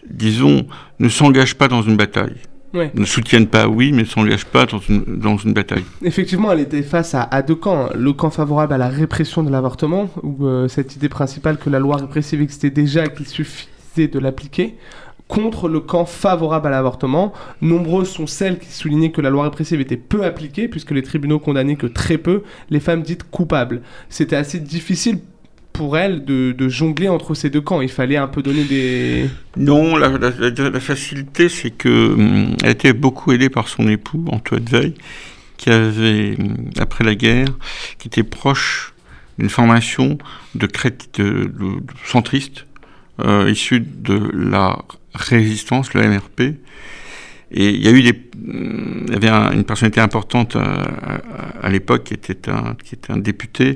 disons, 0.09 0.67
ne 0.99 1.09
s'engage 1.09 1.55
pas 1.55 1.67
dans 1.67 1.81
une 1.83 1.97
bataille. 1.97 2.35
Ouais. 2.73 2.91
Ne 2.95 3.05
soutienne 3.05 3.47
pas, 3.47 3.67
oui, 3.67 3.91
mais 3.93 4.01
ne 4.01 4.07
s'engage 4.07 4.45
pas 4.45 4.65
dans 4.65 4.79
une, 4.79 5.03
dans 5.05 5.37
une 5.37 5.53
bataille. 5.53 5.85
Effectivement, 6.03 6.51
elle 6.51 6.59
était 6.59 6.83
face 6.83 7.15
à, 7.15 7.23
à 7.23 7.41
deux 7.41 7.55
camps. 7.55 7.89
Le 7.95 8.11
camp 8.11 8.29
favorable 8.29 8.73
à 8.73 8.77
la 8.77 8.89
répression 8.89 9.41
de 9.41 9.49
l'avortement, 9.49 10.09
où 10.21 10.45
euh, 10.45 10.67
cette 10.67 10.95
idée 10.95 11.09
principale 11.09 11.57
que 11.57 11.69
la 11.69 11.79
loi 11.79 11.95
répressive 11.97 12.41
existait 12.41 12.69
déjà 12.69 13.05
et 13.05 13.13
qu'il 13.13 13.25
suffisait 13.27 14.07
de 14.11 14.19
l'appliquer, 14.19 14.75
contre 15.27 15.67
le 15.67 15.79
camp 15.79 16.05
favorable 16.05 16.67
à 16.67 16.71
l'avortement. 16.71 17.33
Nombreuses 17.61 18.09
sont 18.09 18.27
celles 18.27 18.59
qui 18.59 18.71
soulignaient 18.71 19.11
que 19.11 19.21
la 19.21 19.29
loi 19.29 19.43
répressive 19.43 19.81
était 19.81 19.97
peu 19.97 20.23
appliquée, 20.23 20.67
puisque 20.67 20.91
les 20.91 21.03
tribunaux 21.03 21.39
condamnaient 21.39 21.75
que 21.75 21.87
très 21.87 22.17
peu 22.17 22.43
les 22.69 22.79
femmes 22.79 23.01
dites 23.01 23.23
coupables. 23.23 23.81
C'était 24.09 24.35
assez 24.35 24.59
difficile 24.59 25.19
pour 25.73 25.97
elle 25.97 26.25
de, 26.25 26.69
jongler 26.69 27.07
entre 27.07 27.35
ces 27.35 27.49
deux 27.49 27.61
camps. 27.61 27.81
Il 27.81 27.89
fallait 27.89 28.17
un 28.17 28.27
peu 28.27 28.41
donner 28.41 28.63
des... 28.63 29.29
Non, 29.57 29.95
la, 29.95 30.79
facilité, 30.79 31.49
c'est 31.49 31.69
que 31.69 32.13
hum, 32.13 32.55
était 32.65 32.93
beaucoup 32.93 33.31
aidée 33.31 33.49
par 33.49 33.67
son 33.67 33.87
époux, 33.87 34.25
Antoine 34.31 34.65
Veil, 34.65 34.95
qui 35.57 35.69
avait, 35.69 36.35
hum, 36.39 36.55
après 36.79 37.03
la 37.03 37.13
guerre, 37.13 37.49
qui 37.99 38.07
était 38.07 38.23
proche 38.23 38.93
d'une 39.37 39.49
formation 39.49 40.17
de, 40.55 40.65
crét- 40.65 41.13
de, 41.19 41.51
euh, 43.19 43.49
issus 43.49 43.81
de 43.81 44.31
la 44.33 44.79
résistance, 45.17 45.93
le 45.93 46.07
MRP. 46.07 46.41
Et 47.51 47.69
il 47.69 47.81
y 47.83 47.87
a 47.87 47.91
eu 47.91 48.01
des, 48.01 48.21
il 48.45 49.11
y 49.11 49.15
avait 49.15 49.29
un- 49.29 49.51
une 49.53 49.63
personnalité 49.63 50.01
importante 50.01 50.55
à, 50.57 51.21
à- 51.63 51.69
l'époque 51.69 52.03
qui 52.05 52.13
était 52.13 52.49
un, 52.49 52.75
qui 52.83 52.95
était 52.95 53.11
un 53.11 53.17
député, 53.17 53.75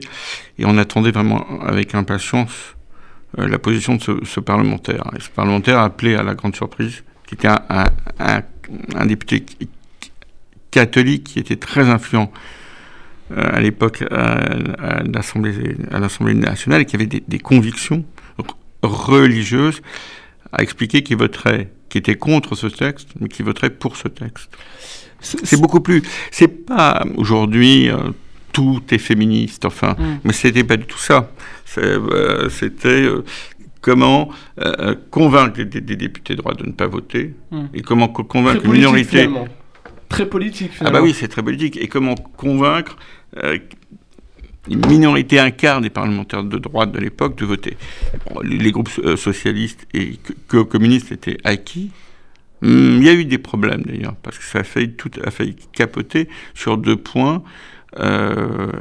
et 0.59 0.65
on 0.65 0.77
attendait 0.77 1.11
vraiment 1.11 1.45
avec 1.61 1.95
impatience 1.95 2.75
euh, 3.39 3.47
la 3.47 3.59
position 3.59 3.95
de 3.95 4.01
ce, 4.25 4.39
parlementaire. 4.41 5.09
Et 5.17 5.21
ce 5.21 5.29
parlementaire 5.29 5.79
a 5.79 5.85
appelé 5.85 6.15
à 6.15 6.23
la 6.23 6.35
grande 6.35 6.55
surprise, 6.55 7.03
qui 7.27 7.35
était 7.35 7.47
un, 7.47 7.85
un- 8.19 9.05
député 9.05 9.45
catholique 10.69 11.23
qui 11.25 11.39
était 11.39 11.55
très 11.57 11.89
influent 11.89 12.31
euh, 13.31 13.49
à 13.53 13.59
l'époque 13.61 14.03
à, 14.11 14.39
l'Assemblée 15.05 16.33
nationale 16.33 16.81
et 16.81 16.85
qui 16.85 16.95
avait 16.97 17.05
des, 17.07 17.39
convictions 17.39 18.03
religieuses, 18.83 19.81
a 20.53 20.61
expliqué 20.61 21.03
qu'il 21.03 21.17
voterait, 21.17 21.71
qui 21.89 21.97
était 21.97 22.15
contre 22.15 22.55
ce 22.55 22.67
texte, 22.67 23.09
mais 23.19 23.27
qui 23.27 23.43
voterait 23.43 23.69
pour 23.69 23.95
ce 23.97 24.07
texte. 24.07 24.49
C'est 25.19 25.59
beaucoup 25.61 25.81
plus. 25.81 26.01
C'est 26.31 26.47
pas 26.65 27.03
aujourd'hui 27.15 27.89
euh, 27.89 27.97
tout 28.53 28.81
est 28.91 28.97
féministe, 28.97 29.65
enfin, 29.65 29.95
Mm. 29.97 30.19
mais 30.23 30.33
c'était 30.33 30.63
pas 30.63 30.77
du 30.77 30.85
tout 30.85 30.97
ça. 30.97 31.31
Euh, 31.77 32.49
C'était 32.49 33.03
euh, 33.03 33.23
comment 33.81 34.29
euh, 34.59 34.95
convaincre 35.09 35.61
des, 35.61 35.81
députés 35.95 36.35
droits 36.35 36.53
de 36.55 36.65
ne 36.65 36.71
pas 36.71 36.87
voter 36.87 37.33
Mm. 37.51 37.65
et 37.73 37.81
comment 37.81 38.07
co- 38.09 38.23
convaincre 38.23 38.65
une 38.65 38.71
minorité. 38.73 39.09
finalement. 39.09 39.47
Très 40.09 40.25
politique, 40.27 40.71
Ah 40.73 40.77
finalement. 40.77 40.99
bah 40.99 41.03
oui, 41.05 41.13
c'est 41.17 41.27
très 41.29 41.43
politique. 41.43 41.77
Et 41.77 41.87
comment 41.87 42.15
convaincre 42.15 42.97
une 44.69 44.85
minorité, 44.87 45.39
un 45.39 45.51
quart 45.51 45.81
des 45.81 45.89
parlementaires 45.89 46.43
de 46.43 46.57
droite 46.57 46.91
de 46.91 46.99
l'époque 46.99 47.37
de 47.37 47.45
voter. 47.45 47.77
Bon, 48.29 48.41
les, 48.41 48.71
groupes 48.71 48.89
euh, 49.03 49.15
socialistes 49.15 49.87
et 49.93 50.19
communistes 50.47 51.11
étaient 51.11 51.37
acquis. 51.43 51.91
Hum, 52.61 52.97
Il 52.99 53.03
y 53.03 53.09
a 53.09 53.13
eu 53.13 53.25
des 53.25 53.39
problèmes 53.39 53.81
d'ailleurs, 53.83 54.15
parce 54.21 54.37
que 54.37 54.43
ça 54.43 54.59
a 54.59 54.63
failli, 54.63 54.93
tout 54.93 55.11
a 55.23 55.31
failli 55.31 55.55
capoter 55.73 56.27
sur 56.53 56.77
deux 56.77 56.97
points. 56.97 57.43
Euh, 57.99 58.71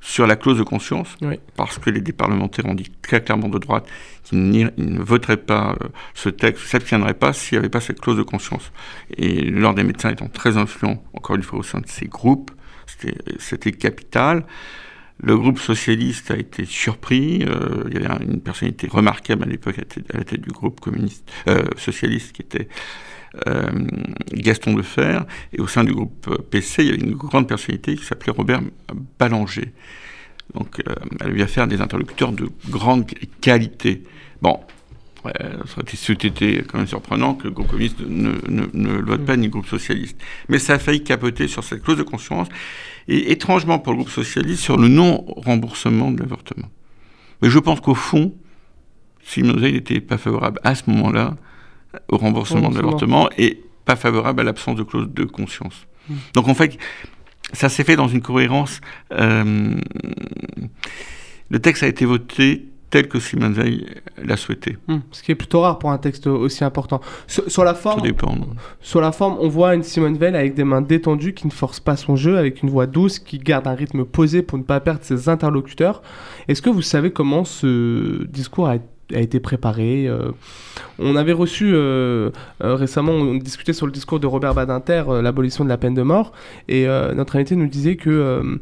sur 0.00 0.26
la 0.26 0.34
clause 0.34 0.58
de 0.58 0.64
conscience, 0.64 1.16
Oui. 1.22 1.38
parce 1.56 1.78
que 1.78 1.88
les 1.88 2.00
des 2.00 2.12
parlementaires 2.12 2.66
ont 2.66 2.74
dit 2.74 2.90
très 3.02 3.22
clairement 3.22 3.48
de 3.48 3.58
droite 3.58 3.86
qu'ils 4.24 4.72
ne 4.76 5.00
voteraient 5.00 5.36
pas 5.36 5.76
euh, 5.80 5.88
ce 6.14 6.28
texte, 6.28 6.66
s'abstiendraient 6.66 7.14
pas 7.14 7.32
s'il 7.32 7.56
n'y 7.56 7.60
avait 7.60 7.68
pas 7.68 7.80
cette 7.80 8.00
clause 8.00 8.16
de 8.16 8.24
conscience. 8.24 8.72
Et 9.16 9.42
l'ordre 9.42 9.76
des 9.76 9.84
médecins 9.84 10.10
étant 10.10 10.26
très 10.26 10.56
influent, 10.56 11.00
encore 11.14 11.36
une 11.36 11.44
fois, 11.44 11.60
au 11.60 11.62
sein 11.62 11.78
de 11.78 11.86
ces 11.86 12.06
groupes, 12.06 12.50
c'était- 12.86 13.72
capital. 13.72 14.44
Le 15.22 15.36
groupe 15.36 15.58
socialiste 15.58 16.30
a 16.30 16.36
été 16.36 16.64
surpris. 16.64 17.44
euh, 17.44 17.84
il 17.88 17.94
y 17.94 17.96
avait 17.98 18.10
un- 18.10 18.20
une 18.20 18.40
personnalité 18.40 18.88
remarquable 18.88 19.44
à 19.44 19.46
l'époque 19.46 19.78
à, 19.78 20.18
la 20.18 20.24
tête- 20.24 20.40
du 20.40 20.50
groupe 20.50 20.80
communiste, 20.80 21.30
euh, 21.48 21.62
socialiste 21.76 22.32
qui 22.32 22.42
était 22.42 22.68
euh, 23.46 23.70
Gaston 24.32 24.74
Defer. 24.74 25.20
Et 25.54 25.60
au 25.60 25.66
sein 25.66 25.84
du 25.84 25.94
groupe 25.94 26.26
euh, 26.28 26.36
PC, 26.50 26.82
il 26.82 26.90
y 26.90 26.92
avait 26.92 27.02
une 27.02 27.14
grande 27.14 27.48
personnalité 27.48 27.96
qui 27.96 28.04
s'appelait 28.04 28.32
Robert 28.32 28.60
Ballanger. 29.18 29.72
Donc, 30.54 30.82
elle 31.20 31.26
a 31.26 31.30
eu 31.30 31.40
affaire 31.40 31.64
à 31.64 31.66
des 31.66 31.80
interlocuteurs 31.80 32.32
de 32.32 32.50
grande 32.68 33.06
qualité. 33.40 34.02
Bon, 34.42 34.60
ouais, 35.24 35.32
été 36.24 36.62
quand 36.62 36.78
même 36.78 36.86
surprenant 36.86 37.34
que 37.34 37.44
le 37.44 37.50
groupe 37.50 37.68
communiste 37.68 38.00
ne, 38.00 38.32
ne, 38.48 38.66
ne 38.72 38.92
le 38.98 39.04
vote 39.04 39.24
pas, 39.24 39.36
ni 39.36 39.46
le 39.46 39.50
groupe 39.50 39.66
socialiste. 39.66 40.18
Mais 40.48 40.58
ça 40.58 40.74
a 40.74 40.78
failli 40.78 41.02
capoter 41.02 41.48
sur 41.48 41.64
cette 41.64 41.82
clause 41.82 41.98
de 41.98 42.02
conscience, 42.02 42.48
et 43.08 43.32
étrangement 43.32 43.78
pour 43.78 43.92
le 43.92 43.98
groupe 43.98 44.10
socialiste, 44.10 44.62
sur 44.62 44.76
le 44.76 44.88
non-remboursement 44.88 46.10
de 46.10 46.20
l'avortement. 46.20 46.70
Mais 47.40 47.50
je 47.50 47.58
pense 47.58 47.80
qu'au 47.80 47.94
fond, 47.94 48.34
Simone 49.24 49.60
Veil 49.60 49.74
n'était 49.74 50.00
pas 50.00 50.18
favorable 50.18 50.60
à 50.64 50.74
ce 50.74 50.88
moment-là 50.90 51.36
au 52.08 52.16
remboursement 52.16 52.70
de 52.70 52.76
l'avortement 52.76 53.28
et 53.38 53.60
pas 53.84 53.96
favorable 53.96 54.40
à 54.40 54.44
l'absence 54.44 54.76
de 54.76 54.82
clause 54.82 55.08
de 55.10 55.24
conscience. 55.24 55.86
Donc 56.34 56.48
en 56.48 56.54
fait, 56.54 56.78
ça 57.52 57.68
s'est 57.68 57.84
fait 57.84 57.96
dans 57.96 58.08
une 58.08 58.22
cohérence. 58.22 58.80
euh, 59.12 59.74
le 61.50 61.58
texte 61.58 61.82
a 61.82 61.86
été 61.86 62.04
voté 62.06 62.66
tel 62.92 63.08
que 63.08 63.18
Simone 63.18 63.54
Veil 63.54 63.86
l'a 64.22 64.36
souhaité. 64.36 64.76
Hmm, 64.86 64.98
Ce 65.12 65.22
qui 65.22 65.32
est 65.32 65.34
plutôt 65.34 65.62
rare 65.62 65.78
pour 65.78 65.90
un 65.90 65.96
texte 65.96 66.26
aussi 66.26 66.62
important. 66.62 67.00
Sur, 67.26 67.50
sur 67.50 67.64
la 67.64 67.72
forme, 67.72 68.02
sur 68.82 69.00
la 69.00 69.12
forme, 69.12 69.38
on 69.40 69.48
voit 69.48 69.74
une 69.74 69.82
Simone 69.82 70.18
Veil 70.18 70.36
avec 70.36 70.54
des 70.54 70.62
mains 70.62 70.82
détendues 70.82 71.32
qui 71.32 71.46
ne 71.46 71.52
force 71.52 71.80
pas 71.80 71.96
son 71.96 72.16
jeu, 72.16 72.36
avec 72.36 72.62
une 72.62 72.68
voix 72.68 72.86
douce 72.86 73.18
qui 73.18 73.38
garde 73.38 73.66
un 73.66 73.74
rythme 73.74 74.04
posé 74.04 74.42
pour 74.42 74.58
ne 74.58 74.62
pas 74.62 74.78
perdre 74.78 75.00
ses 75.02 75.30
interlocuteurs. 75.30 76.02
Est-ce 76.48 76.60
que 76.60 76.68
vous 76.68 76.82
savez 76.82 77.10
comment 77.10 77.44
ce 77.44 78.26
discours 78.26 78.68
a, 78.68 78.76
a 79.14 79.20
été 79.20 79.40
préparé 79.40 80.06
euh, 80.08 80.30
On 80.98 81.16
avait 81.16 81.32
reçu 81.32 81.72
euh, 81.74 82.30
euh, 82.62 82.74
récemment, 82.74 83.12
on 83.12 83.34
discutait 83.34 83.72
sur 83.72 83.86
le 83.86 83.92
discours 83.92 84.20
de 84.20 84.26
Robert 84.26 84.54
Badinter, 84.54 85.04
l'abolition 85.22 85.64
de 85.64 85.68
la 85.68 85.76
peine 85.78 85.94
de 85.94 86.02
mort, 86.02 86.32
et 86.68 86.86
notre 87.14 87.36
invité 87.36 87.56
nous 87.56 87.66
disait 87.66 87.96
que 87.96 88.58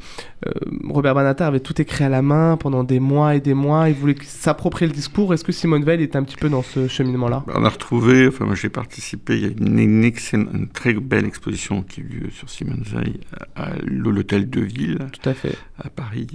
Robert 0.89 1.15
Badinter 1.15 1.45
avait 1.45 1.61
tout 1.61 1.81
écrit 1.81 2.05
à 2.05 2.09
la 2.09 2.23
main 2.23 2.57
pendant 2.57 2.85
des 2.85 3.01
mois 3.01 3.35
et 3.35 3.41
des 3.41 3.55
mois, 3.55 3.89
il 3.89 3.95
voulait 3.95 4.17
s'approprier 4.23 4.89
le 4.89 4.95
discours. 4.95 5.35
Est-ce 5.35 5.45
que 5.45 5.53
Simone 5.53 5.85
Veil 5.85 6.03
est 6.03 6.17
un 6.17 6.23
petit 6.23 6.37
peu 6.37 6.49
dans 6.49 6.63
ce 6.63 6.89
cheminement-là? 6.89 7.45
On 7.55 7.65
a 7.65 7.69
retrouvé, 7.69 8.29
enfin 8.29 8.47
moi 8.47 8.55
j'ai 8.55 8.69
participé, 8.71 9.37
il 9.37 9.43
y 9.43 9.47
a 9.47 9.49
une, 9.49 9.79
une, 9.79 10.05
excellente- 10.05 10.49
une 10.55 10.69
très 10.69 10.95
belle 10.95 11.27
exposition 11.27 11.83
qui 11.83 12.01
a 12.01 12.05
eu 12.05 12.07
lieu 12.07 12.31
sur 12.31 12.49
Simone 12.49 12.83
Veil 12.85 13.21
à, 13.57 13.65
à 13.65 13.73
l'hôtel 13.85 14.49
de 14.49 14.61
ville 14.61 14.99
Tout 15.13 15.29
à 15.29 15.35
fait. 15.35 15.57
à 15.83 15.91
Paris. 15.91 16.29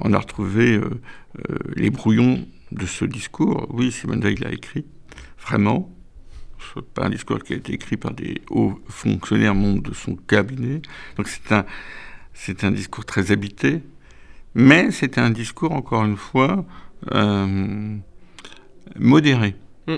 On 0.00 0.12
a 0.12 0.18
retrouvé 0.18 0.74
euh, 0.76 0.90
euh, 1.50 1.56
les 1.76 1.90
brouillons 1.90 2.40
de 2.72 2.86
ce 2.86 3.04
discours. 3.04 3.66
Oui, 3.70 3.92
Simone 3.92 4.20
Veil 4.20 4.36
l'a 4.36 4.52
écrit, 4.52 4.84
vraiment. 5.46 5.90
Ce 6.74 6.78
n'est 6.78 6.86
pas 6.94 7.06
un 7.06 7.10
discours 7.10 7.42
qui 7.42 7.52
a 7.54 7.56
été 7.56 7.72
écrit 7.74 7.96
par 7.96 8.12
des 8.12 8.40
hauts 8.50 8.80
fonctionnaires 8.88 9.54
membres 9.54 9.82
de 9.82 9.94
son 9.94 10.16
cabinet. 10.16 10.80
Donc 11.16 11.28
c'est 11.28 11.52
un, 11.52 11.64
c'est 12.34 12.64
un 12.64 12.70
discours 12.70 13.04
très 13.04 13.32
habité, 13.32 13.82
mais 14.54 14.90
c'est 14.90 15.18
un 15.18 15.30
discours, 15.30 15.72
encore 15.72 16.04
une 16.04 16.16
fois, 16.16 16.64
euh, 17.12 17.96
modéré. 18.98 19.56
Mm. 19.88 19.96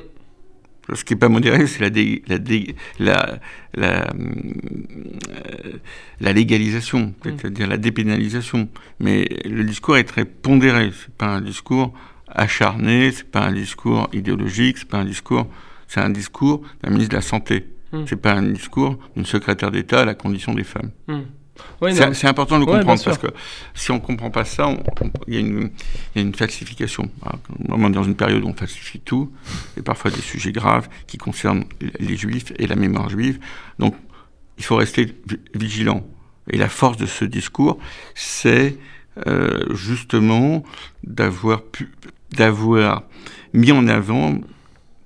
Ce 0.95 1.05
qui 1.05 1.15
n'est 1.15 1.19
pas 1.19 1.29
modéré, 1.29 1.67
c'est 1.67 1.81
la, 1.81 1.91
dé- 1.91 2.23
la, 2.27 2.39
dé- 2.39 2.75
la, 2.99 3.41
la, 3.75 4.11
euh, 4.15 5.79
la 6.21 6.33
légalisation, 6.33 7.15
c'est-à-dire 7.25 7.67
la 7.67 7.77
dépénalisation. 7.79 8.69
Mais 9.01 9.29
le 9.45 9.65
discours 9.65 9.97
est 9.97 10.05
très 10.05 10.25
pondéré. 10.25 10.93
C'est 10.93 11.15
pas 11.15 11.29
un 11.29 11.41
discours 11.41 11.95
acharné, 12.35 13.13
c'est 13.13 13.31
pas 13.31 13.43
un 13.47 13.53
discours 13.53 14.09
idéologique, 14.13 14.79
c'est 14.79 14.89
pas 14.89 14.99
un 14.99 15.05
discours, 15.05 15.47
c'est 15.89 16.01
un 16.01 16.11
discours 16.11 16.63
d'un 16.83 16.91
ministre 16.91 17.11
de 17.13 17.17
la 17.17 17.23
santé. 17.23 17.67
Mm. 17.93 18.03
C'est 18.07 18.17
pas 18.21 18.33
un 18.33 18.43
discours 18.43 18.99
d'une 19.15 19.27
secrétaire 19.27 19.71
d'État 19.71 20.01
à 20.01 20.05
la 20.05 20.15
condition 20.15 20.53
des 20.55 20.65
femmes. 20.65 20.91
Hmm. 21.07 21.21
Oui, 21.81 21.95
C'est 21.95 22.27
important 22.27 22.57
de 22.57 22.61
le 22.61 22.67
comprendre 22.67 23.01
parce 23.05 23.17
que 23.19 23.29
si 23.75 23.93
on 23.93 23.95
ne 23.95 24.01
comprend 24.01 24.29
pas 24.31 24.45
ça, 24.45 24.69
il 25.29 25.35
y, 25.35 25.37
a 25.37 25.41
une- 25.41 25.71
il 26.15 26.17
y 26.17 26.19
a 26.19 26.23
une 26.23 26.35
falsification. 26.35 27.09
Alors, 27.25 27.91
dans 27.91 28.03
une 28.03 28.17
période 28.17 28.43
où 28.43 28.49
on 28.49 28.55
falsifie 28.55 28.99
tout, 28.99 29.31
et 29.77 29.83
parfois 29.83 30.11
des 30.11 30.21
sujets 30.21 30.51
graves 30.51 30.89
qui 31.07 31.17
concernent 31.17 31.65
les 32.01 32.17
juifs 32.17 32.53
et 32.59 32.67
la 32.67 32.75
mémoire 32.75 33.09
juive. 33.09 33.39
Donc 33.79 33.95
il 34.59 34.65
faut 34.65 34.75
rester 34.75 35.05
vi- 35.29 35.39
vigilant. 35.55 36.05
Et 36.51 36.57
la 36.57 36.69
force 36.69 36.97
de 36.97 37.07
ce 37.07 37.25
discours, 37.25 37.79
c'est 38.17 38.77
euh, 39.29 39.63
justement 39.73 40.65
d'avoir 41.05 41.63
pu, 41.63 41.89
d'avoir 42.37 43.03
mis 43.53 43.73
en 43.73 43.87
avant 43.89 44.37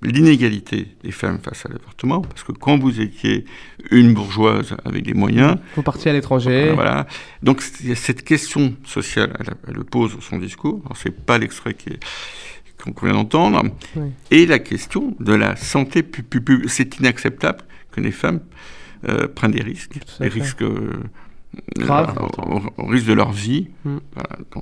l'inégalité 0.01 0.87
des 1.03 1.11
femmes 1.11 1.41
face 1.41 1.67
à 1.67 1.71
l'avortement, 1.71 2.21
parce 2.21 2.45
que 2.45 2.53
quand 2.53 2.79
vous 2.79 3.01
étiez 3.01 3.45
une 3.91 4.15
bourgeoise 4.15 4.77
avec 4.85 5.03
des 5.05 5.15
moyens, 5.15 5.57
Vous 5.75 5.83
partiez 5.83 6.11
à 6.11 6.15
l'étranger. 6.15 6.71
voilà. 6.73 7.07
Donc 7.43 7.63
il 7.81 7.89
y 7.89 7.93
a 7.93 7.97
cette 7.97 8.23
question 8.23 8.75
sociale, 8.85 9.37
elle, 9.41 9.55
elle 9.67 9.75
le 9.75 9.85
pose 9.85 10.15
dans 10.15 10.21
son 10.21 10.39
discours. 10.39 10.81
Alors 10.85 10.97
c'est 10.97 11.11
pas 11.11 11.37
l'extrait 11.39 11.75
qui 11.75 11.91
est- 11.91 12.01
qu'on 12.81 12.93
vient 13.07 13.15
d'entendre. 13.15 13.65
Oui. 13.97 14.11
Et 14.31 14.47
la 14.47 14.61
question 14.61 15.17
de 15.19 15.33
la 15.35 15.57
santé 15.57 16.05
pu- 16.05 16.23
pu- 16.23 16.41
pu- 16.43 16.69
c'est 16.69 17.01
inacceptable 17.01 17.59
que 17.91 18.01
les 18.01 18.13
femmes 18.13 18.39
euh, 19.09 19.27
prennent 19.27 19.51
des 19.53 19.63
risques, 19.63 19.99
des 20.21 20.29
risques 20.29 20.63
euh, 20.63 20.93
Graves. 21.77 22.17
euh, 22.21 22.43
au, 22.79 22.83
au 22.85 22.87
risque 22.87 23.07
de 23.07 23.15
leur 23.15 23.33
vie. 23.33 23.69
Mm. 23.85 23.97
Voilà, 24.15 24.31
on- 24.55 24.61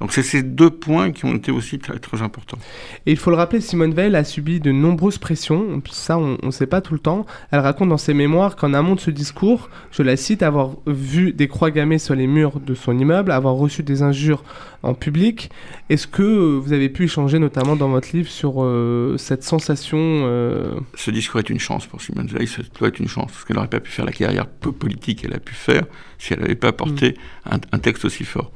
donc 0.00 0.12
c'est 0.12 0.22
ces 0.22 0.42
deux 0.42 0.70
points 0.70 1.12
qui 1.12 1.26
ont 1.26 1.34
été 1.34 1.52
aussi 1.52 1.78
très, 1.78 1.98
très 1.98 2.22
importants. 2.22 2.58
Et 3.04 3.12
il 3.12 3.18
faut 3.18 3.30
le 3.30 3.36
rappeler, 3.36 3.60
Simone 3.60 3.92
Veil 3.92 4.16
a 4.16 4.24
subi 4.24 4.58
de 4.58 4.72
nombreuses 4.72 5.18
pressions, 5.18 5.82
ça 5.90 6.18
on 6.18 6.38
ne 6.42 6.50
sait 6.50 6.66
pas 6.66 6.80
tout 6.80 6.94
le 6.94 7.00
temps. 7.00 7.26
Elle 7.50 7.60
raconte 7.60 7.90
dans 7.90 7.98
ses 7.98 8.14
mémoires 8.14 8.56
qu'en 8.56 8.72
amont 8.72 8.94
de 8.94 9.00
ce 9.00 9.10
discours, 9.10 9.68
je 9.90 10.02
la 10.02 10.16
cite, 10.16 10.42
avoir 10.42 10.70
vu 10.86 11.32
des 11.32 11.48
croix 11.48 11.70
gammées 11.70 11.98
sur 11.98 12.14
les 12.14 12.26
murs 12.26 12.60
de 12.60 12.74
son 12.74 12.98
immeuble, 12.98 13.30
avoir 13.30 13.54
reçu 13.54 13.82
des 13.82 14.02
injures 14.02 14.42
en 14.82 14.94
public. 14.94 15.50
Est-ce 15.90 16.06
que 16.06 16.56
vous 16.56 16.72
avez 16.72 16.88
pu 16.88 17.04
échanger 17.04 17.38
notamment 17.38 17.76
dans 17.76 17.90
votre 17.90 18.16
livre 18.16 18.30
sur 18.30 18.62
euh, 18.62 19.18
cette 19.18 19.44
sensation 19.44 19.98
euh, 20.00 20.80
Ce 20.94 21.10
discours 21.10 21.40
est 21.40 21.50
une 21.50 21.60
chance 21.60 21.86
pour 21.86 22.00
Simone 22.00 22.28
Veil, 22.28 22.46
ça 22.46 22.62
doit 22.78 22.88
être 22.88 23.00
une 23.00 23.08
chance, 23.08 23.30
parce 23.32 23.44
qu'elle 23.44 23.56
n'aurait 23.56 23.68
pas 23.68 23.80
pu 23.80 23.90
faire 23.90 24.06
la 24.06 24.12
carrière 24.12 24.46
peu 24.46 24.72
politique 24.72 25.22
qu'elle 25.22 25.34
a 25.34 25.40
pu 25.40 25.54
faire 25.54 25.84
si 26.18 26.32
elle 26.32 26.40
n'avait 26.40 26.54
pas 26.54 26.72
porté 26.72 27.16
un, 27.44 27.58
un 27.72 27.78
texte 27.78 28.06
aussi 28.06 28.24
fort. 28.24 28.50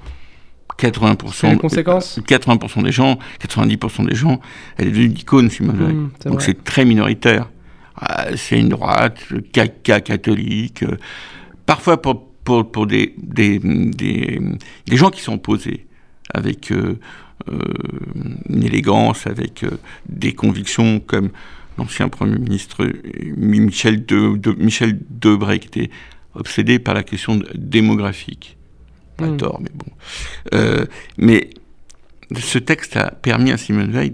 80%, 0.79 1.47
Et 1.47 1.51
les 1.53 1.59
conséquences 1.59 2.19
80% 2.27 2.83
des 2.83 2.93
gens, 2.93 3.19
90% 3.41 4.07
des 4.09 4.15
gens, 4.15 4.41
elle 4.77 4.89
est 4.89 4.91
devenue 4.91 5.07
une 5.07 5.19
icône, 5.19 5.51
Simone 5.51 5.77
Veil. 5.77 5.95
Mm, 5.95 6.11
c'est 6.21 6.29
Donc 6.31 6.43
c'est 6.43 6.65
très 6.65 6.85
minoritaire. 6.85 7.49
Ah, 7.97 8.27
c'est 8.37 8.59
une 8.59 8.71
droite, 8.71 9.19
caca 9.53 10.01
catholique, 10.01 10.83
euh, 10.83 10.97
parfois 11.65 12.03
pour, 12.03 12.27
pour, 12.45 12.71
pour 12.71 12.87
des, 12.89 13.15
des, 13.19 13.61
des, 13.61 14.41
des 14.87 14.97
gens 14.97 15.11
qui 15.11 15.21
sont 15.21 15.39
posés 15.39 15.87
avec 16.33 16.73
euh, 16.73 16.99
euh, 17.49 17.59
une 18.49 18.65
élégance, 18.65 19.27
avec 19.29 19.63
euh, 19.63 19.71
des 20.09 20.33
convictions 20.33 20.99
comme 20.99 21.31
l'ancien 21.79 22.09
Premier 22.09 22.39
ministre 22.39 22.89
Michel, 23.37 24.05
de, 24.05 24.37
de- 24.37 24.53
Michel 24.59 24.99
Debré, 25.11 25.61
qui 25.61 25.69
était 25.69 25.91
obsédé 26.35 26.79
par 26.81 26.95
la 26.95 27.05
question 27.05 27.37
de- 27.37 27.49
démographique. 27.55 28.57
Pas 29.17 29.27
Mm. 29.27 29.37
tort, 29.37 29.61
mais 29.61 29.71
bon. 29.75 29.87
Euh, 30.55 30.87
mais 31.19 31.51
ce 32.39 32.59
texte 32.59 32.97
a 32.97 33.11
permis 33.11 33.53
à 33.53 33.57
Simone 33.57 33.91
Veil 33.91 34.13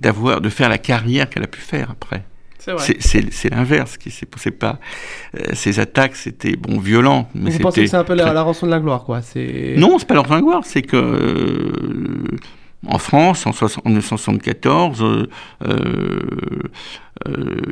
d'avoir, 0.00 0.40
de 0.40 0.48
faire 0.48 0.68
la 0.68 0.78
carrière 0.78 1.28
qu'elle 1.28 1.44
a 1.44 1.48
pu 1.48 1.60
faire 1.60 1.90
après. 1.90 2.24
C'est 2.58 3.50
l'inverse 3.50 3.96
qui 3.96 4.10
s'est 4.10 4.26
c'est 4.36 4.50
pas 4.50 4.78
euh, 5.38 5.54
ces 5.54 5.80
attaques 5.80 6.16
c'était 6.16 6.54
bon 6.56 6.78
violentes 6.78 7.28
mais 7.34 7.50
Vous 7.50 7.60
pensez 7.60 7.84
que 7.84 7.86
c'est 7.90 7.96
un 7.96 8.04
peu 8.04 8.14
la, 8.14 8.32
la 8.34 8.42
rançon 8.42 8.66
de 8.66 8.70
la 8.72 8.80
gloire, 8.80 9.04
quoi? 9.04 9.22
C'est... 9.22 9.74
non 9.78 9.98
c'est 9.98 10.06
pas 10.06 10.14
leur 10.14 10.24
de 10.28 10.40
gloire 10.40 10.62
c'est 10.64 10.82
que 10.82 10.96
euh, 10.96 12.36
en 12.86 12.98
France 12.98 13.46
en, 13.46 13.52
60 13.52 13.86
en 13.86 13.88
1974 13.90 15.02
euh, 15.02 15.06
euh, 15.06 15.26
euh, 15.66 16.62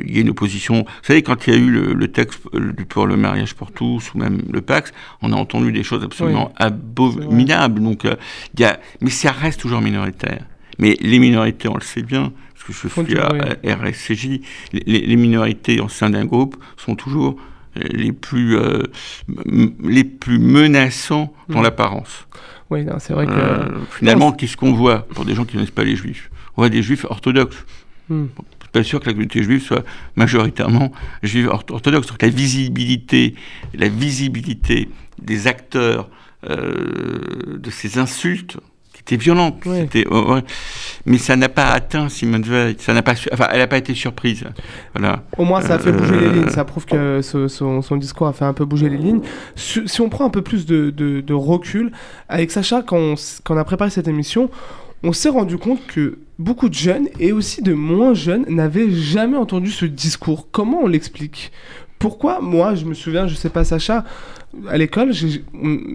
il 0.05 0.15
y 0.15 0.17
a 0.17 0.21
une 0.21 0.29
opposition. 0.29 0.83
Vous 0.83 1.03
savez 1.03 1.21
quand 1.23 1.47
il 1.47 1.53
y 1.53 1.55
a 1.55 1.59
eu 1.59 1.69
le, 1.69 1.93
le 1.93 2.07
texte 2.09 2.39
euh, 2.53 2.73
du 2.73 2.85
pour 2.85 3.07
le 3.07 3.15
mariage 3.17 3.53
pour 3.55 3.71
tous 3.71 4.13
ou 4.13 4.17
même 4.17 4.41
le 4.51 4.61
Pax 4.61 4.91
on 5.21 5.31
a 5.33 5.35
entendu 5.35 5.71
des 5.71 5.83
choses 5.83 6.03
absolument 6.03 6.47
Oui. 6.59 6.65
abominables. 6.65 7.81
Donc 7.81 8.05
euh, 8.05 8.15
il 8.55 8.61
y 8.61 8.65
a 8.65 8.79
mais 9.01 9.09
ça 9.09 9.31
reste 9.31 9.61
toujours 9.61 9.81
minoritaire. 9.81 10.43
Mais 10.79 10.97
les 10.99 11.19
minorités 11.19 11.67
on 11.69 11.75
le 11.75 11.81
sait 11.81 12.03
bien 12.03 12.31
parce 12.53 12.63
que 12.65 12.73
je 12.73 13.03
suis 13.03 13.17
à 13.17 13.75
RSCJ 13.75 14.41
les, 14.73 15.01
les 15.05 15.15
minorités 15.15 15.79
au 15.79 15.89
sein 15.89 16.09
d'un 16.09 16.25
groupe 16.25 16.57
sont 16.77 16.95
toujours 16.95 17.37
euh, 17.77 17.81
les 17.91 18.11
plus 18.11 18.57
euh, 18.57 18.83
les 19.83 20.03
plus 20.03 20.39
menaçants 20.39 21.33
dans 21.49 21.59
Mm. 21.59 21.63
l'apparence. 21.63 22.27
Oui, 22.69 22.85
c'est 22.99 23.13
vrai 23.13 23.25
que... 23.25 23.31
euh, 23.31 23.69
finalement, 23.91 24.33
qu'est-ce 24.33 24.57
qu'on 24.57 24.73
voit 24.73 25.07
pour 25.13 25.23
des 25.23 25.33
gens 25.35 25.45
qui 25.45 25.55
ne 25.55 25.59
connaissent 25.61 25.71
pas 25.71 25.85
les 25.85 25.95
juifs? 25.95 26.29
On 26.57 26.61
voit 26.61 26.69
des 26.69 26.81
juifs 26.83 27.05
orthodoxes. 27.09 27.65
Bon, 28.09 28.27
suis 28.27 28.56
pas 28.77 28.83
sûr 28.83 28.99
que 28.99 29.05
la 29.07 29.13
communauté 29.13 29.43
juive 29.43 29.61
soit 29.61 29.83
majoritairement 30.15 30.91
juive 31.23 31.47
ortho- 31.47 31.73
orthodoxe. 31.73 32.07
Donc 32.07 32.21
la 32.21 32.29
visibilité, 32.29 33.35
la 33.73 33.89
visibilité 33.89 34.89
des 35.21 35.47
acteurs 35.47 36.09
euh, 36.49 37.57
de 37.57 37.69
ces 37.69 37.97
insultes 37.97 38.57
qui 38.93 39.01
étaient 39.01 39.17
violentes. 39.23 39.61
Oh, 39.65 40.33
ouais. 40.33 40.43
Mais 41.05 41.17
ça 41.17 41.35
n'a 41.35 41.49
pas 41.49 41.67
atteint 41.67 42.09
Simone 42.09 42.41
Veil. 42.43 42.75
Ça 42.79 42.93
n'a 42.93 43.01
pas, 43.01 43.13
enfin, 43.33 43.47
elle 43.51 43.59
n'a 43.59 43.67
pas 43.67 43.77
été 43.77 43.93
surprise. 43.93 44.43
Voilà. 44.93 45.23
Au 45.37 45.45
moins, 45.45 45.61
ça 45.61 45.75
a 45.75 45.79
fait 45.79 45.91
bouger 45.91 46.19
les 46.19 46.25
Euh, 46.27 46.33
lignes. 46.33 46.49
Ça 46.49 46.65
prouve 46.65 46.85
que 46.85 47.21
ce- 47.21 47.47
son, 47.47 47.81
son 47.81 47.97
discours 47.97 48.27
a 48.27 48.33
fait 48.33 48.45
un 48.45 48.53
peu 48.53 48.65
bouger 48.65 48.89
les 48.89 48.97
lignes. 48.97 49.21
Si, 49.55 49.81
si 49.87 50.01
on 50.01 50.09
prend 50.09 50.25
un 50.25 50.29
peu 50.29 50.41
plus 50.41 50.65
de, 50.65 50.89
de- 50.89 51.21
de 51.21 51.33
recul, 51.33 51.91
avec 52.29 52.51
Sacha, 52.51 52.81
quand 52.83 52.97
on, 52.97 53.15
quand 53.43 53.55
on 53.55 53.57
a 53.57 53.63
préparé 53.63 53.89
cette 53.89 54.07
émission, 54.07 54.49
on 55.03 55.13
s'est 55.13 55.29
rendu 55.29 55.57
compte 55.57 55.85
que 55.87 56.19
beaucoup 56.39 56.69
de 56.69 56.73
jeunes, 56.73 57.07
et 57.19 57.31
aussi 57.31 57.61
de 57.61 57.73
moins 57.73 58.13
jeunes, 58.13 58.45
n'avaient 58.49 58.91
jamais 58.91 59.37
entendu 59.37 59.71
ce 59.71 59.85
discours. 59.85 60.47
Comment 60.51 60.81
on 60.83 60.87
l'explique? 60.87 61.51
Pourquoi? 61.99 62.41
Moi, 62.41 62.75
je 62.75 62.85
me 62.85 62.93
souviens, 62.93 63.27
je 63.27 63.35
sais 63.35 63.49
pas 63.49 63.63
Sacha, 63.63 64.05
à 64.67 64.77
l'école, 64.77 65.11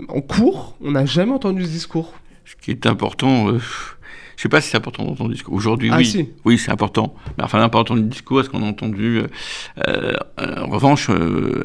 en 0.09 0.21
cours, 0.21 0.77
on 0.83 0.93
n'a 0.93 1.07
jamais 1.07 1.33
entendu 1.33 1.65
ce 1.65 1.69
discours. 1.71 2.13
Ce 2.45 2.55
qui 2.61 2.73
est 2.73 2.87
important, 2.87 3.49
euh, 3.49 3.59
je 4.37 4.43
sais 4.43 4.49
pas 4.49 4.61
si 4.61 4.71
c'est 4.71 4.77
important 4.77 5.05
dans 5.05 5.15
ton 5.15 5.29
discours. 5.29 5.55
Aujourd'hui, 5.55 5.91
Ah, 5.93 5.99
oui. 5.99 6.05
si. 6.07 6.29
Oui, 6.45 6.59
c'est 6.59 6.73
important. 6.73 7.15
Mais 7.39 7.45
enfin, 7.45 7.59
l'important 7.59 7.95
du 7.95 8.03
discours, 8.03 8.41
est-ce 8.41 8.51
qu'on 8.51 8.63
a 8.63 8.67
entendu 8.67 9.21
euh, 9.21 9.27
euh, 9.89 10.15
En 10.65 10.69
revanche, 10.71 11.09
euh, 11.11 11.63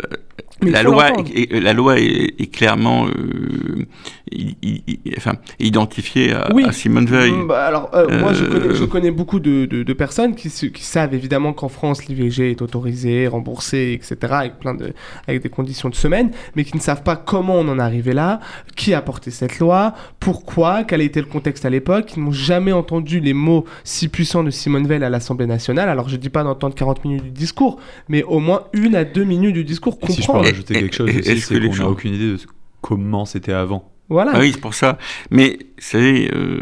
Mais 0.63 0.71
la, 0.71 0.81
loi 0.81 1.09
est, 1.35 1.51
la 1.59 1.73
loi 1.73 1.99
est, 1.99 2.33
est 2.39 2.51
clairement 2.51 3.05
euh, 3.07 3.85
i- 4.31 4.55
i- 4.63 4.83
i- 4.87 4.99
enfin, 5.15 5.33
identifiée 5.59 6.33
à, 6.33 6.49
Oui. 6.53 6.65
à 6.65 6.71
Simone 6.71 7.05
Veil. 7.05 7.31
Mm, 7.31 7.47
bah, 7.47 7.65
alors, 7.65 7.91
euh, 7.93 8.19
moi, 8.19 8.33
je 8.33 8.43
Euh, 8.43 8.47
connais, 8.49 8.75
je 8.75 8.83
connais 8.85 9.11
beaucoup 9.11 9.39
de, 9.39 9.65
de- 9.65 9.83
de 9.83 9.93
personnes 9.93 10.35
qui, 10.35 10.49
savent 10.49 11.13
évidemment 11.13 11.53
qu'en 11.53 11.69
France, 11.69 12.07
l'IVG 12.07 12.51
est 12.51 12.61
autorisé, 12.63 13.27
remboursé, 13.27 13.93
etc., 13.93 14.33
avec, 14.33 14.57
plein 14.59 14.73
de, 14.73 14.93
avec 15.27 15.43
des 15.43 15.49
conditions 15.49 15.89
de 15.89 15.95
semaine, 15.95 16.31
mais 16.55 16.63
qui 16.63 16.75
ne 16.75 16.81
savent 16.81 17.03
pas 17.03 17.15
comment 17.15 17.55
on 17.55 17.67
en 17.67 17.77
est 17.77 17.81
arrivé 17.81 18.13
là, 18.13 18.39
qui 18.75 18.93
a 18.95 19.01
porté 19.01 19.29
cette 19.31 19.59
loi, 19.59 19.93
pourquoi, 20.19 20.83
quel 20.85 21.01
a 21.01 21.03
été 21.03 21.19
le 21.19 21.27
contexte 21.27 21.65
à 21.65 21.69
l'époque, 21.69 22.07
qui 22.07 22.19
n'ont 22.19 22.31
jamais 22.31 22.71
entendu 22.71 23.19
les 23.19 23.33
mots 23.33 23.65
si 23.83 24.07
puissants 24.07 24.43
de 24.43 24.49
Simone 24.49 24.87
Veil 24.87 25.03
à 25.03 25.09
l'Assemblée 25.09 25.45
nationale. 25.45 25.87
Alors, 25.89 26.09
je 26.09 26.15
dis 26.15 26.29
pas 26.29 26.43
d'entendre 26.43 26.73
40 26.73 27.05
minutes 27.05 27.23
du 27.25 27.29
discours, 27.31 27.79
mais 28.09 28.23
au 28.23 28.39
moins 28.39 28.63
une 28.73 28.95
à 28.95 29.03
deux 29.03 29.23
minutes 29.23 29.53
du 29.53 29.63
discours. 29.63 29.99
Je 30.27 30.31
peux 30.39 30.47
rajouter 30.49 30.73
quelque 30.75 30.95
chose 30.95 31.09
aussi, 31.09 31.41
c'est 31.41 31.59
qu'on 31.59 31.65
n'a 31.67 31.71
gens- 31.73 31.89
aucune 31.89 32.13
idée 32.13 32.31
de 32.33 32.37
comment 32.81 33.25
c'était 33.25 33.53
avant. 33.53 33.91
Voilà. 34.09 34.31
Ah 34.35 34.39
oui, 34.39 34.51
c'est 34.53 34.61
pour 34.61 34.73
ça. 34.73 34.97
Mais, 35.31 35.57
vous 35.59 35.65
savez, 35.79 36.29
euh, 36.33 36.59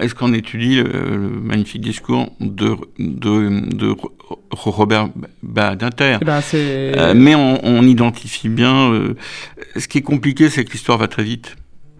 est-ce 0.00 0.14
qu'on 0.14 0.32
étudie 0.32 0.76
le, 0.76 0.84
le 1.16 1.28
magnifique 1.40 1.80
discours 1.82 2.30
de, 2.40 2.76
de, 2.98 3.74
de 3.74 3.88
Ro- 3.90 4.12
Robert 4.50 5.08
Badinter? 5.42 6.18
Eh 6.20 6.24
ben. 6.24 6.40
Euh, 6.54 7.12
mais 7.16 7.34
on, 7.34 7.58
on 7.64 7.82
identifie 7.82 8.48
bien. 8.48 8.92
euh, 8.92 9.14
ce 9.76 9.88
qui 9.88 9.98
est 9.98 10.02
compliqué, 10.02 10.48
c'est 10.48 10.64
que 10.64 10.72
l'histoire 10.72 10.98
va 10.98 11.08
très 11.08 11.24
vite 11.24 11.56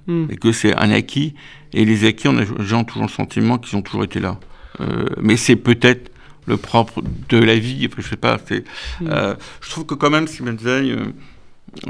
Hmm. 0.09 0.27
et 0.31 0.37
que 0.37 0.51
c'est 0.51 0.75
un 0.75 0.91
acquis. 0.91 1.35
Et 1.73 1.85
les 1.85 2.05
acquis, 2.05 2.27
on 2.27 2.37
a 2.37 2.41
les 2.41 2.47
gens 2.67 2.81
ont 2.81 2.85
toujours 2.85 3.05
le 3.05 3.09
sentiment 3.09 3.57
qu'ils 3.59 3.79
ont 3.79 3.83
toujours 3.83 4.03
été 4.03 4.19
là. 4.19 4.41
Euh, 4.81 5.07
mais 5.21 5.37
c'est 5.37 5.55
peut-être 5.55 6.11
le 6.47 6.57
propre 6.57 7.03
de 7.29 7.39
la 7.39 7.57
vie. 7.57 7.89
Je 7.97 8.03
sais 8.03 8.17
pas. 8.17 8.39
c'est, 8.47 8.65
Hmm. 9.01 9.09
euh, 9.11 9.35
je 9.61 9.71
trouve 9.71 9.87
que 9.87 9.95
quand 9.95 10.11
même 10.11 10.27
Simone 10.27 10.57
Veil, 10.57 10.93
euh, 10.93 11.05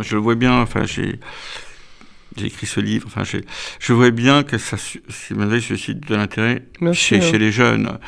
je 0.00 0.14
le 0.14 0.20
vois 0.20 0.34
bien, 0.34 0.60
enfin, 0.60 0.84
j'ai. 0.84 1.18
J'ai 2.34 2.46
écrit 2.46 2.66
ce 2.66 2.80
livre, 2.80 3.06
enfin, 3.08 3.24
je 3.78 3.92
vois 3.92 4.10
bien 4.10 4.42
que 4.42 4.56
ça, 4.56 4.78
Simone 5.10 5.50
Veil 5.50 5.60
suscite 5.60 6.08
de 6.08 6.14
l'intérêt 6.14 6.62
chez, 6.94 7.20
chez, 7.20 7.36
les 7.36 7.52
jeunes. 7.52 7.98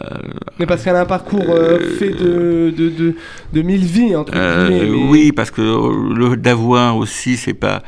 Euh, 0.00 0.04
mais 0.58 0.66
parce 0.66 0.82
qu'elle 0.82 0.96
a 0.96 1.02
un 1.02 1.06
parcours 1.06 1.44
fait 1.96 2.10
de, 2.10 2.74
de, 2.76 2.88
de, 2.88 3.14
de, 3.52 3.62
mille 3.62 3.84
vies, 3.84 4.16
entre 4.16 4.32
guillemets. 4.32 4.90
Oui, 5.08 5.30
parce 5.30 5.52
que 5.52 5.60
le 5.62 6.36
d'avoir 6.36 6.96
aussi, 6.96 7.36
c'est 7.36 7.54
pas. 7.54 7.84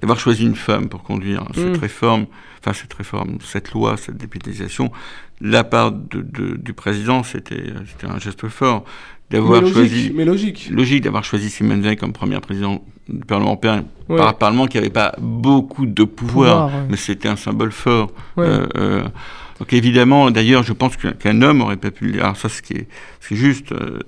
D'avoir 0.00 0.18
choisi 0.18 0.44
une 0.44 0.56
femme 0.56 0.88
pour 0.88 1.02
conduire 1.02 1.44
cette 1.54 1.76
mm. 1.76 1.80
réforme, 1.80 2.26
enfin 2.60 2.72
cette 2.72 2.94
réforme, 2.94 3.38
cette 3.44 3.72
loi, 3.72 3.96
cette 3.96 4.16
dépénalisation, 4.16 4.92
la 5.40 5.64
part 5.64 5.92
de, 5.92 6.22
du 6.56 6.72
président, 6.72 7.22
c'était 7.22 7.72
un 8.02 8.18
geste 8.18 8.48
fort 8.48 8.84
d'avoir 9.30 9.66
choisi. 9.66 10.12
Mais 10.14 10.24
logique. 10.24 10.68
Logique 10.70 11.04
d'avoir 11.04 11.24
choisi 11.24 11.50
Simone 11.50 11.80
Veil 11.80 11.96
comme 11.96 12.12
première 12.12 12.40
présidente 12.40 12.82
du 13.08 13.24
Parlement 13.24 13.50
européen, 13.50 13.84
par 14.08 14.28
un 14.28 14.32
Parlement 14.32 14.66
qui 14.66 14.76
n'avait 14.76 14.90
pas 14.90 15.14
beaucoup 15.18 15.86
de 15.86 16.04
pouvoir, 16.04 16.70
mais 16.88 16.96
c'était 16.96 17.28
un 17.28 17.36
symbole 17.36 17.72
fort. 17.72 18.12
Euh, 18.38 18.66
euh, 18.76 19.04
donc 19.60 19.72
évidemment, 19.72 20.30
d'ailleurs, 20.32 20.64
je 20.64 20.72
pense 20.72 20.96
qu'un 20.96 21.42
homme 21.42 21.60
aurait 21.60 21.76
pas 21.76 21.92
pu. 21.92 22.18
Alors 22.20 22.36
ça, 22.36 22.48
ce 22.48 22.62
qui 22.62 22.72
est, 22.72 22.88
c'est 23.20 23.36
juste, 23.36 23.70
euh, 23.70 24.00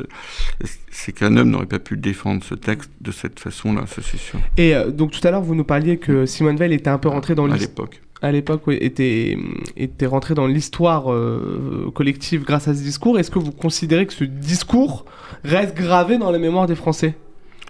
c'est 0.91 1.13
qu'un 1.13 1.37
homme 1.37 1.51
n'aurait 1.51 1.67
pas 1.67 1.79
pu 1.79 1.97
défendre 1.97 2.43
ce 2.43 2.55
texte 2.57 2.91
de 3.01 3.13
cette 3.13 3.39
façon-là, 3.39 3.85
ça 3.87 4.03
c'est 4.03 4.19
sûr. 4.19 4.41
Et 4.57 4.75
donc 4.89 5.13
tout 5.13 5.27
à 5.27 5.31
l'heure, 5.31 5.43
vous 5.43 5.55
nous 5.55 5.65
parliez 5.65 5.99
que 5.99 6.27
Simone 6.27 6.57
Veil 6.57 6.73
était 6.73 6.91
un 6.91 6.99
peu 6.99 7.09
rentrée 7.09 7.37
dans 7.37 7.47
l'histoire. 7.47 7.87
À 7.87 7.91
l'époque 7.91 8.03
à 8.23 8.31
l'époque 8.31 8.63
était, 8.69 9.37
était 9.77 10.07
rentré 10.07 10.35
dans 10.35 10.47
l'histoire 10.47 11.13
euh, 11.13 11.91
collective 11.93 12.45
grâce 12.45 12.69
à 12.69 12.75
ce 12.75 12.81
discours. 12.81 13.19
Est-ce 13.19 13.33
que 13.33 13.41
vous 13.41 13.51
considérez 13.51 14.07
que 14.07 14.13
ce 14.13 14.25
discours 14.25 15.05
reste 15.43 15.77
gravé 15.77 16.19
dans 16.19 16.31
la 16.31 16.39
mémoire 16.39 16.67
des 16.67 16.77
Français? 16.77 17.17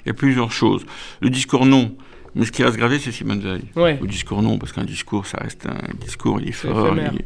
Il 0.04 0.08
y 0.08 0.10
a 0.10 0.14
plusieurs 0.14 0.52
choses. 0.52 0.84
Le 1.20 1.30
discours, 1.30 1.64
non. 1.64 1.96
Mais 2.34 2.44
ce 2.44 2.52
qui 2.52 2.62
reste 2.62 2.76
gravé, 2.76 2.98
c'est 2.98 3.12
Simone 3.12 3.40
Veil. 3.40 3.62
Le 3.76 4.06
discours, 4.06 4.42
non, 4.42 4.58
parce 4.58 4.72
qu'un 4.72 4.84
discours, 4.84 5.26
ça 5.26 5.38
reste 5.38 5.66
un 5.66 5.94
discours, 6.04 6.38
il 6.40 6.50
est 6.50 6.52
fort. 6.52 6.94
Il 6.96 7.24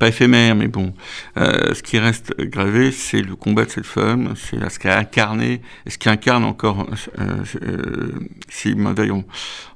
pas 0.00 0.08
éphémère, 0.08 0.56
mais 0.56 0.66
bon. 0.66 0.92
Euh, 1.36 1.74
ce 1.74 1.82
qui 1.82 1.98
reste 1.98 2.34
gravé, 2.40 2.90
c'est 2.90 3.22
le 3.22 3.36
combat 3.36 3.64
de 3.64 3.70
cette 3.70 3.86
femme, 3.86 4.34
c'est 4.34 4.68
ce 4.68 4.78
qu'elle 4.80 4.90
a 4.90 4.98
incarné, 4.98 5.60
et 5.86 5.90
ce 5.90 5.98
qui 5.98 6.08
incarne 6.08 6.42
encore 6.44 6.88
euh, 7.18 8.12
Simone 8.48 8.94
Veil 8.94 9.12
en, 9.12 9.24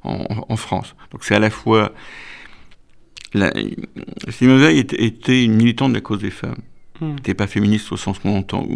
en 0.03 0.57
France. 0.57 0.97
Donc 1.13 1.25
c'est 1.25 1.37
à 1.37 1.39
la 1.39 1.51
fois 1.51 1.93
la, 3.35 3.53
Simone 4.31 4.61
Veil 4.61 4.79
était, 4.79 5.45
une 5.45 5.55
militante 5.55 5.91
de 5.91 5.97
la 5.97 6.01
cause 6.01 6.21
des 6.21 6.31
femmes. 6.31 6.57
Elle 7.01 7.09
hmm. 7.09 7.15
n'était 7.17 7.35
pas 7.35 7.49
féministe 7.49 7.91
au 7.93 7.97
sens 7.97 8.19
qu'on 8.21 8.39
entend 8.39 8.67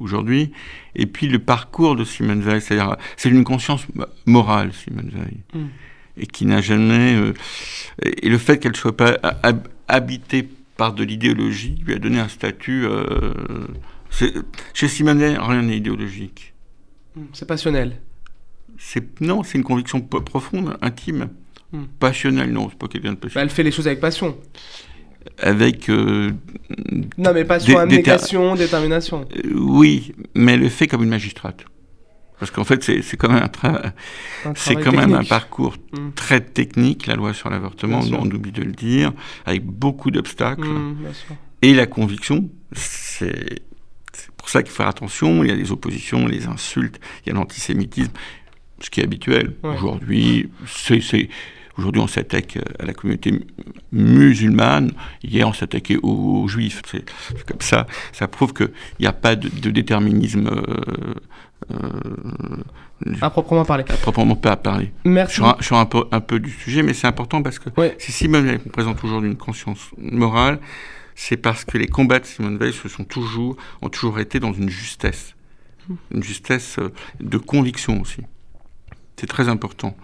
aujourd'hui. 0.00 0.52
Et 0.94 1.06
puis 1.06 1.26
le 1.26 1.40
parcours 1.40 1.96
de 1.96 2.04
Simone 2.04 2.40
Veil, 2.40 2.60
c'est-à-dire, 2.60 2.96
c'est 3.16 3.28
une 3.28 3.44
conscience 3.44 3.86
morale, 4.24 4.72
Simone 4.72 5.10
Veil. 5.12 5.38
Hmm. 5.52 5.68
Et 6.18 6.26
qui 6.26 6.46
n'a 6.46 6.62
jamais. 6.62 7.14
Euh, 7.14 7.34
et 8.02 8.30
le 8.30 8.38
fait 8.38 8.58
qu'elle 8.58 8.72
ne 8.72 8.76
soit 8.76 8.96
pas 8.96 9.18
habitée 9.86 10.48
par 10.76 10.92
de 10.92 11.04
l'idéologie 11.04 11.76
lui 11.84 11.94
a 11.94 11.98
donné 11.98 12.18
un 12.18 12.28
statut. 12.28 12.84
Euh, 12.84 13.32
chez 14.72 14.88
Simone 14.88 15.18
Veil, 15.18 15.36
rien 15.38 15.62
n'est 15.62 15.76
idéologique. 15.76 16.54
Hmm. 17.14 17.24
C'est 17.32 17.46
passionnel. 17.46 18.00
Non, 19.20 19.42
c'est 19.42 19.58
une 19.58 19.64
conviction 19.64 20.00
profonde, 20.00 20.76
intime. 20.82 21.28
Hmm. 21.72 21.84
Passionnel, 21.98 22.52
non, 22.52 22.68
c'est 22.70 22.78
pas 22.78 22.88
quelqu'un 22.88 23.12
de 23.12 23.16
passionnel. 23.16 23.46
Bah, 23.46 23.50
elle 23.50 23.54
fait 23.54 23.62
les 23.62 23.72
choses 23.72 23.86
avec 23.86 24.00
passion. 24.00 24.36
Avec. 25.38 25.88
Euh, 25.88 26.30
non, 27.18 27.32
mais 27.34 27.44
passion, 27.44 27.78
abnégation, 27.78 28.54
détermination. 28.54 29.26
Euh, 29.36 29.50
oui, 29.54 30.14
mais 30.34 30.52
elle 30.52 30.60
le 30.60 30.68
fait 30.68 30.86
comme 30.86 31.02
une 31.02 31.10
magistrate. 31.10 31.64
Parce 32.38 32.50
qu'en 32.50 32.64
fait, 32.64 32.82
c'est 32.82 33.16
quand 33.16 33.30
même 33.30 33.48
un, 33.62 34.52
c'est 34.54 34.74
quand 34.76 34.92
même 34.92 35.14
un 35.14 35.24
parcours 35.24 35.76
hmm. 35.92 36.10
très 36.14 36.40
technique, 36.40 37.06
la 37.06 37.14
loi 37.14 37.32
sur 37.32 37.48
l'avortement, 37.48 38.00
on 38.12 38.26
oublie 38.30 38.52
de 38.52 38.62
le 38.62 38.72
dire, 38.72 39.12
avec 39.46 39.64
beaucoup 39.64 40.10
d'obstacles. 40.10 40.68
Hmm, 40.68 40.96
et 41.62 41.72
la 41.72 41.86
conviction, 41.86 42.48
c'est 42.72 43.62
pour 44.36 44.50
ça 44.50 44.62
qu'il 44.62 44.70
faut 44.70 44.78
faire 44.78 44.88
attention. 44.88 45.44
Il 45.44 45.50
y 45.50 45.52
a 45.52 45.56
des 45.56 45.72
oppositions, 45.72 46.26
les 46.26 46.46
insultes, 46.46 47.00
il 47.24 47.30
y 47.30 47.32
a 47.32 47.34
l'antisémitisme, 47.34 48.12
ce 48.80 48.90
qui 48.90 49.00
est 49.00 49.04
habituel. 49.04 49.54
Aujourd'hui, 49.62 50.50
c'est 50.66 51.28
Aujourd'hui, 51.78 52.00
on 52.00 52.06
s'attaque 52.06 52.58
à 52.78 52.86
la 52.86 52.94
communauté 52.94 53.32
musulmane. 53.92 54.92
Hier, 55.22 55.46
on 55.46 55.52
s'attaquait 55.52 55.98
aux, 56.02 56.48
juifs. 56.48 56.80
C'est 56.90 57.04
comme 57.44 57.60
ça. 57.60 57.86
Ça 58.12 58.28
prouve 58.28 58.54
qu'il 58.54 58.70
n'y 59.00 59.06
a 59.06 59.12
pas 59.12 59.36
de, 59.36 59.70
déterminisme. 59.70 60.46
Euh, 60.46 61.14
à 63.20 63.30
proprement 63.30 63.64
parler. 63.64 63.84
À 63.88 63.96
proprement 63.96 64.36
parler. 64.36 64.92
Merci. 65.04 65.40
Je 65.58 65.64
suis 65.64 65.74
un, 65.74 65.86
peu, 65.86 66.04
un 66.12 66.20
peu 66.20 66.38
du 66.40 66.50
sujet, 66.50 66.82
mais 66.82 66.94
c'est 66.94 67.06
important 67.06 67.42
parce 67.42 67.58
que 67.58 67.70
si 67.98 68.12
Simone 68.12 68.46
Veil 68.46 68.58
présente 68.58 69.02
aujourd'hui 69.04 69.30
une 69.30 69.36
conscience 69.36 69.90
morale, 69.98 70.58
c'est 71.14 71.36
parce 71.36 71.64
que 71.64 71.78
les 71.78 71.88
combats 71.88 72.18
de 72.18 72.26
Simone 72.26 72.58
Veil 72.58 72.72
se 72.72 72.88
sont 72.88 73.04
toujours, 73.04 73.56
ont 73.80 73.88
toujours 73.88 74.20
été 74.20 74.38
dans 74.38 74.52
une 74.52 74.68
justesse. 74.68 75.34
Hmm. 75.88 75.94
Une 76.12 76.22
justesse 76.22 76.78
euh, 76.78 76.92
de 77.20 77.38
conviction 77.38 78.00
aussi. 78.02 78.20
C'est 79.16 79.26
très 79.26 79.48
important. 79.48 79.96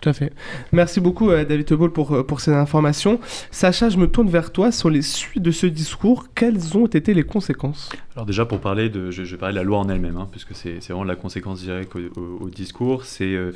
Tout 0.00 0.08
à 0.08 0.12
fait. 0.12 0.32
Merci 0.72 1.00
beaucoup, 1.00 1.30
euh, 1.30 1.44
David 1.44 1.64
Tebol, 1.64 1.90
pour, 1.90 2.12
euh, 2.12 2.22
pour 2.22 2.40
ces 2.40 2.52
informations. 2.52 3.18
Sacha, 3.50 3.88
je 3.88 3.96
me 3.96 4.06
tourne 4.06 4.28
vers 4.28 4.52
toi 4.52 4.70
sur 4.70 4.90
les 4.90 5.00
suites 5.00 5.42
de 5.42 5.50
ce 5.50 5.66
discours. 5.66 6.26
Quelles 6.34 6.76
ont 6.76 6.86
été 6.86 7.14
les 7.14 7.22
conséquences? 7.22 7.88
Alors 8.14 8.26
déjà, 8.26 8.44
pour 8.44 8.60
parler 8.60 8.90
de, 8.90 9.10
je, 9.10 9.22
vais 9.22 9.36
parler 9.38 9.54
de 9.54 9.58
la 9.58 9.64
loi 9.64 9.78
en 9.78 9.88
elle-même, 9.88 10.18
hein, 10.18 10.28
puisque 10.30 10.54
c'est 10.54 10.78
vraiment 10.86 11.04
la 11.04 11.16
conséquence 11.16 11.62
directe 11.62 11.96
au, 11.96 12.50
discours. 12.50 13.06
C'est 13.06 13.34
euh, 13.34 13.52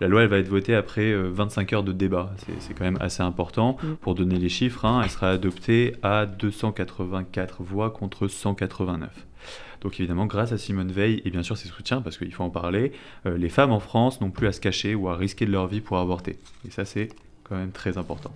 la 0.00 0.06
loi, 0.06 0.22
elle 0.22 0.28
va 0.28 0.38
être 0.38 0.48
votée 0.48 0.76
après 0.76 1.12
25 1.12 1.72
heures 1.72 1.82
de 1.82 1.92
débat. 1.92 2.32
C'est 2.60 2.74
quand 2.74 2.84
même 2.84 2.98
assez 3.00 3.24
important. 3.24 3.76
Mm. 3.82 3.94
Pour 4.00 4.14
donner 4.14 4.36
les 4.36 4.48
chiffres, 4.48 4.84
hein, 4.84 5.00
elle 5.02 5.10
sera 5.10 5.30
adoptée 5.30 5.96
à 6.04 6.26
284 6.26 7.64
voix 7.64 7.90
contre 7.90 8.28
189. 8.28 9.10
Donc 9.80 9.98
évidemment, 9.98 10.26
grâce 10.26 10.52
à 10.52 10.58
Simone 10.58 10.92
Veil 10.92 11.22
et 11.24 11.30
bien 11.30 11.42
sûr 11.42 11.56
ses 11.56 11.68
soutiens, 11.68 12.02
parce 12.02 12.18
qu'il 12.18 12.32
faut 12.32 12.44
en 12.44 12.50
parler, 12.50 12.92
euh, 13.26 13.36
les 13.36 13.48
femmes 13.48 13.72
en 13.72 13.80
France 13.80 14.20
n'ont 14.20 14.30
plus 14.30 14.46
à 14.46 14.52
se 14.52 14.60
cacher 14.60 14.94
ou 14.94 15.08
à 15.08 15.16
risquer 15.16 15.46
de 15.46 15.52
leur 15.52 15.66
vie 15.66 15.80
pour 15.80 15.98
avorter. 15.98 16.38
Et 16.66 16.70
ça, 16.70 16.84
c'est 16.84 17.08
quand 17.44 17.56
même 17.56 17.72
très 17.72 17.98
important. 17.98 18.32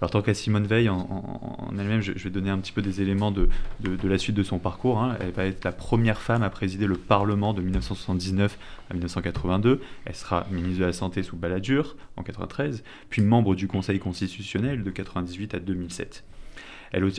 Alors 0.00 0.10
tant 0.10 0.22
qu'à 0.22 0.34
Simone 0.34 0.66
Veil 0.66 0.88
en, 0.88 1.70
elle-même, 1.78 2.00
je, 2.00 2.12
vais 2.12 2.30
donner 2.30 2.50
un 2.50 2.58
petit 2.58 2.72
peu 2.72 2.82
des 2.82 3.00
éléments 3.00 3.30
de, 3.30 3.48
de, 3.80 4.08
la 4.08 4.18
suite 4.18 4.36
de 4.36 4.42
son 4.42 4.58
parcours. 4.58 4.98
Hein. 4.98 5.16
Elle 5.20 5.30
va 5.30 5.46
être 5.46 5.64
la 5.64 5.72
première 5.72 6.20
femme 6.20 6.42
à 6.42 6.50
présider 6.50 6.86
le 6.86 6.96
Parlement 6.96 7.54
de 7.54 7.62
1979 7.62 8.58
à 8.90 8.94
1982. 8.94 9.80
Elle 10.04 10.14
sera 10.14 10.46
ministre 10.50 10.80
de 10.80 10.84
la 10.84 10.92
Santé 10.92 11.22
sous 11.22 11.36
Balladur 11.36 11.96
en 12.16 12.22
93, 12.22 12.82
puis 13.08 13.22
membre 13.22 13.54
du 13.54 13.68
Conseil 13.68 13.98
constitutionnel 13.98 14.82
de 14.82 14.90
98 14.90 15.54
à 15.54 15.60
2007. 15.60 16.24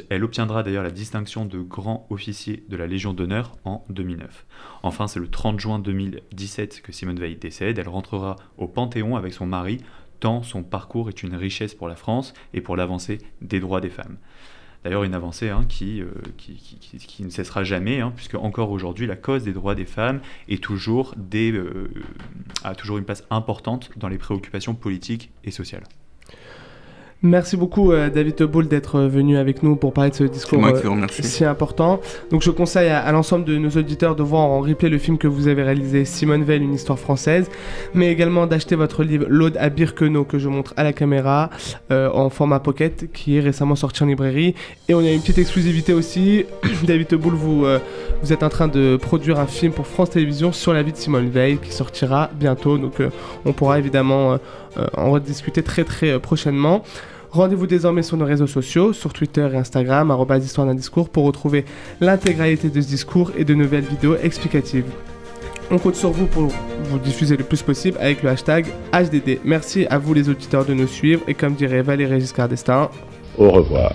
Elle, 0.10 0.24
obtiendra 0.24 0.63
d'ailleurs 0.63 0.84
la 0.84 0.90
distinction 0.90 1.46
de 1.46 1.60
grand 1.60 2.08
officier 2.10 2.63
de 2.68 2.76
la 2.76 2.88
Légion 2.88 3.13
d'honneur 3.13 3.52
en 3.63 3.86
2009. 3.90 4.48
Enfin, 4.82 5.08
c'est 5.08 5.20
le 5.20 5.28
30 5.28 5.60
juin 5.60 5.78
2017 5.78 6.82
que 6.82 6.92
Simone 6.92 7.20
Veil 7.20 7.36
décède. 7.36 7.78
Elle 7.78 7.88
rentrera 7.88 8.38
au 8.58 8.68
Panthéon 8.68 9.16
avec 9.16 9.34
son 9.34 9.46
mari, 9.46 9.78
tant 10.20 10.42
son 10.42 10.63
parcours 10.63 11.10
est 11.10 11.22
une 11.22 11.36
richesse 11.36 11.76
pour 11.76 11.88
la 11.88 11.96
France 11.96 12.34
et 12.56 12.62
pour 12.62 12.76
l'avancée 12.76 13.20
des 13.42 13.60
droits 13.60 13.80
des 13.80 13.92
femmes. 13.92 14.18
D'ailleurs, 14.84 15.04
une 15.04 15.13
avancée 15.13 15.50
hein, 15.50 15.68
euh, 15.84 16.06
qui, 16.38 17.24
ne 17.24 17.30
cessera 17.30 17.63
jamais, 17.63 18.00
hein, 18.00 18.12
puisque 18.16 18.36
encore 18.36 18.72
aujourd'hui, 18.72 19.06
la 19.06 19.16
cause 19.16 19.44
des 19.44 19.54
droits 19.54 19.76
des 19.76 19.86
femmes 19.86 20.22
euh, 20.50 21.88
a 22.63 22.74
toujours 22.74 22.98
une 22.98 23.06
place 23.06 23.24
importante 23.30 23.92
dans 23.96 24.08
les 24.08 24.18
préoccupations 24.18 24.74
politiques 24.74 25.30
et 25.44 25.52
sociales. 25.52 25.84
Merci 27.23 27.58
beaucoup 27.58 27.91
euh, 27.91 28.12
David 28.12 28.43
Boul 28.43 28.67
d'être 28.67 28.97
euh, 28.97 29.08
venu 29.08 29.38
avec 29.38 29.63
nous 29.63 29.75
pour 29.75 29.91
parler 29.91 30.12
de 30.12 30.15
ce 30.15 30.23
discours 30.23 30.63
euh, 30.63 31.08
si 31.10 31.43
important. 31.43 31.99
Donc 32.30 32.43
je 32.43 32.51
conseille 32.51 32.89
à, 32.89 33.12
l'ensemble 33.12 33.43
de 33.43 33.58
nos 33.58 33.71
auditeurs 33.71 34.15
de 34.15 34.21
voir 34.21 34.43
en 34.43 34.62
replay 34.62 34.88
le 34.88 34.99
film 34.99 35.17
que 35.17 35.27
vous 35.27 35.47
avez 35.47 35.63
réalisé, 35.63 36.06
Simone 36.06 36.43
Veil, 36.43 36.62
une 36.62 36.75
histoire 36.75 36.99
française, 36.99 37.49
mais 37.95 38.12
également 38.12 38.45
d'acheter 38.45 38.75
votre 38.75 39.03
livre 39.03 39.25
L'Aude 39.30 39.58
à 39.60 39.69
Birkenau 39.69 40.25
que 40.25 40.38
je 40.38 40.47
montre 40.47 40.75
à 40.77 40.84
la 40.84 40.93
caméra 40.93 41.49
en 41.89 42.30
format 42.30 42.60
pocket 42.60 43.12
qui 43.12 43.38
est 43.38 43.39
récemment 43.39 43.75
sorti 43.75 44.03
en 44.03 44.06
librairie. 44.06 44.53
Et 44.88 44.93
on 44.93 44.99
a 44.99 45.10
une 45.10 45.21
petite 45.21 45.39
exclusivité 45.39 45.93
aussi. 45.93 46.45
David 46.84 47.15
Boul, 47.15 47.34
vous, 47.34 47.65
vous 48.21 48.34
êtes 48.34 48.43
en 48.43 48.49
train 48.49 48.67
de 48.67 48.97
produire 48.97 49.39
un 49.39 49.47
film 49.47 49.71
pour 49.71 49.88
France 49.88 50.12
Télévisions 50.12 50.51
sur 50.51 50.73
la 50.73 50.84
vie 50.84 50.91
de 50.91 50.97
Simone 50.97 51.30
Veil 51.30 51.58
qui 51.58 51.71
sortira 51.71 52.30
bientôt. 52.34 52.77
Donc 52.77 53.01
on 53.45 53.53
pourra 53.53 53.80
évidemment 53.80 54.38
en 54.96 55.12
rediscuter 55.12 55.63
très 55.63 55.84
très 55.84 56.20
prochainement. 56.20 56.84
Rendez-vous 57.32 57.68
désormais 57.68 58.04
sur 58.04 58.18
nos 58.18 58.26
réseaux 58.26 58.48
sociaux, 58.48 58.94
sur 58.94 59.13
Twitter 59.13 59.48
et 59.54 59.58
Instagram, 59.58 60.16
histoire 60.42 60.66
d'un 60.66 60.76
discours, 60.76 61.10
pour 61.10 61.26
retrouver 61.26 61.66
l'intégralité 62.00 62.70
de 62.70 62.82
ce 62.82 62.88
discours 62.88 63.32
et 63.38 63.44
de 63.44 63.54
nouvelles 63.54 63.84
vidéos 63.84 64.16
explicatives. 64.16 64.86
On 65.70 65.78
compte 65.78 65.96
sur 65.96 66.12
vous 66.12 66.28
pour 66.28 66.48
vous 66.84 67.00
diffuser 67.00 67.36
le 67.36 67.44
plus 67.44 67.62
possible 67.62 67.98
avec 68.00 68.24
le 68.24 68.30
hashtag 68.30 68.68
HDD. 68.94 69.40
Merci 69.44 69.86
à 69.88 69.98
vous 69.98 70.13
les 70.13 70.30
auditeurs 70.30 70.63
de 70.63 70.74
nous 70.74 70.88
suivre 70.88 71.22
et 71.28 71.34
comme 71.34 71.56
dirait 71.56 71.82
Valérie 71.82 72.22
Giscard 72.22 72.48
d'Estaing, 72.48 72.90
au 73.38 73.52
revoir. 73.52 73.94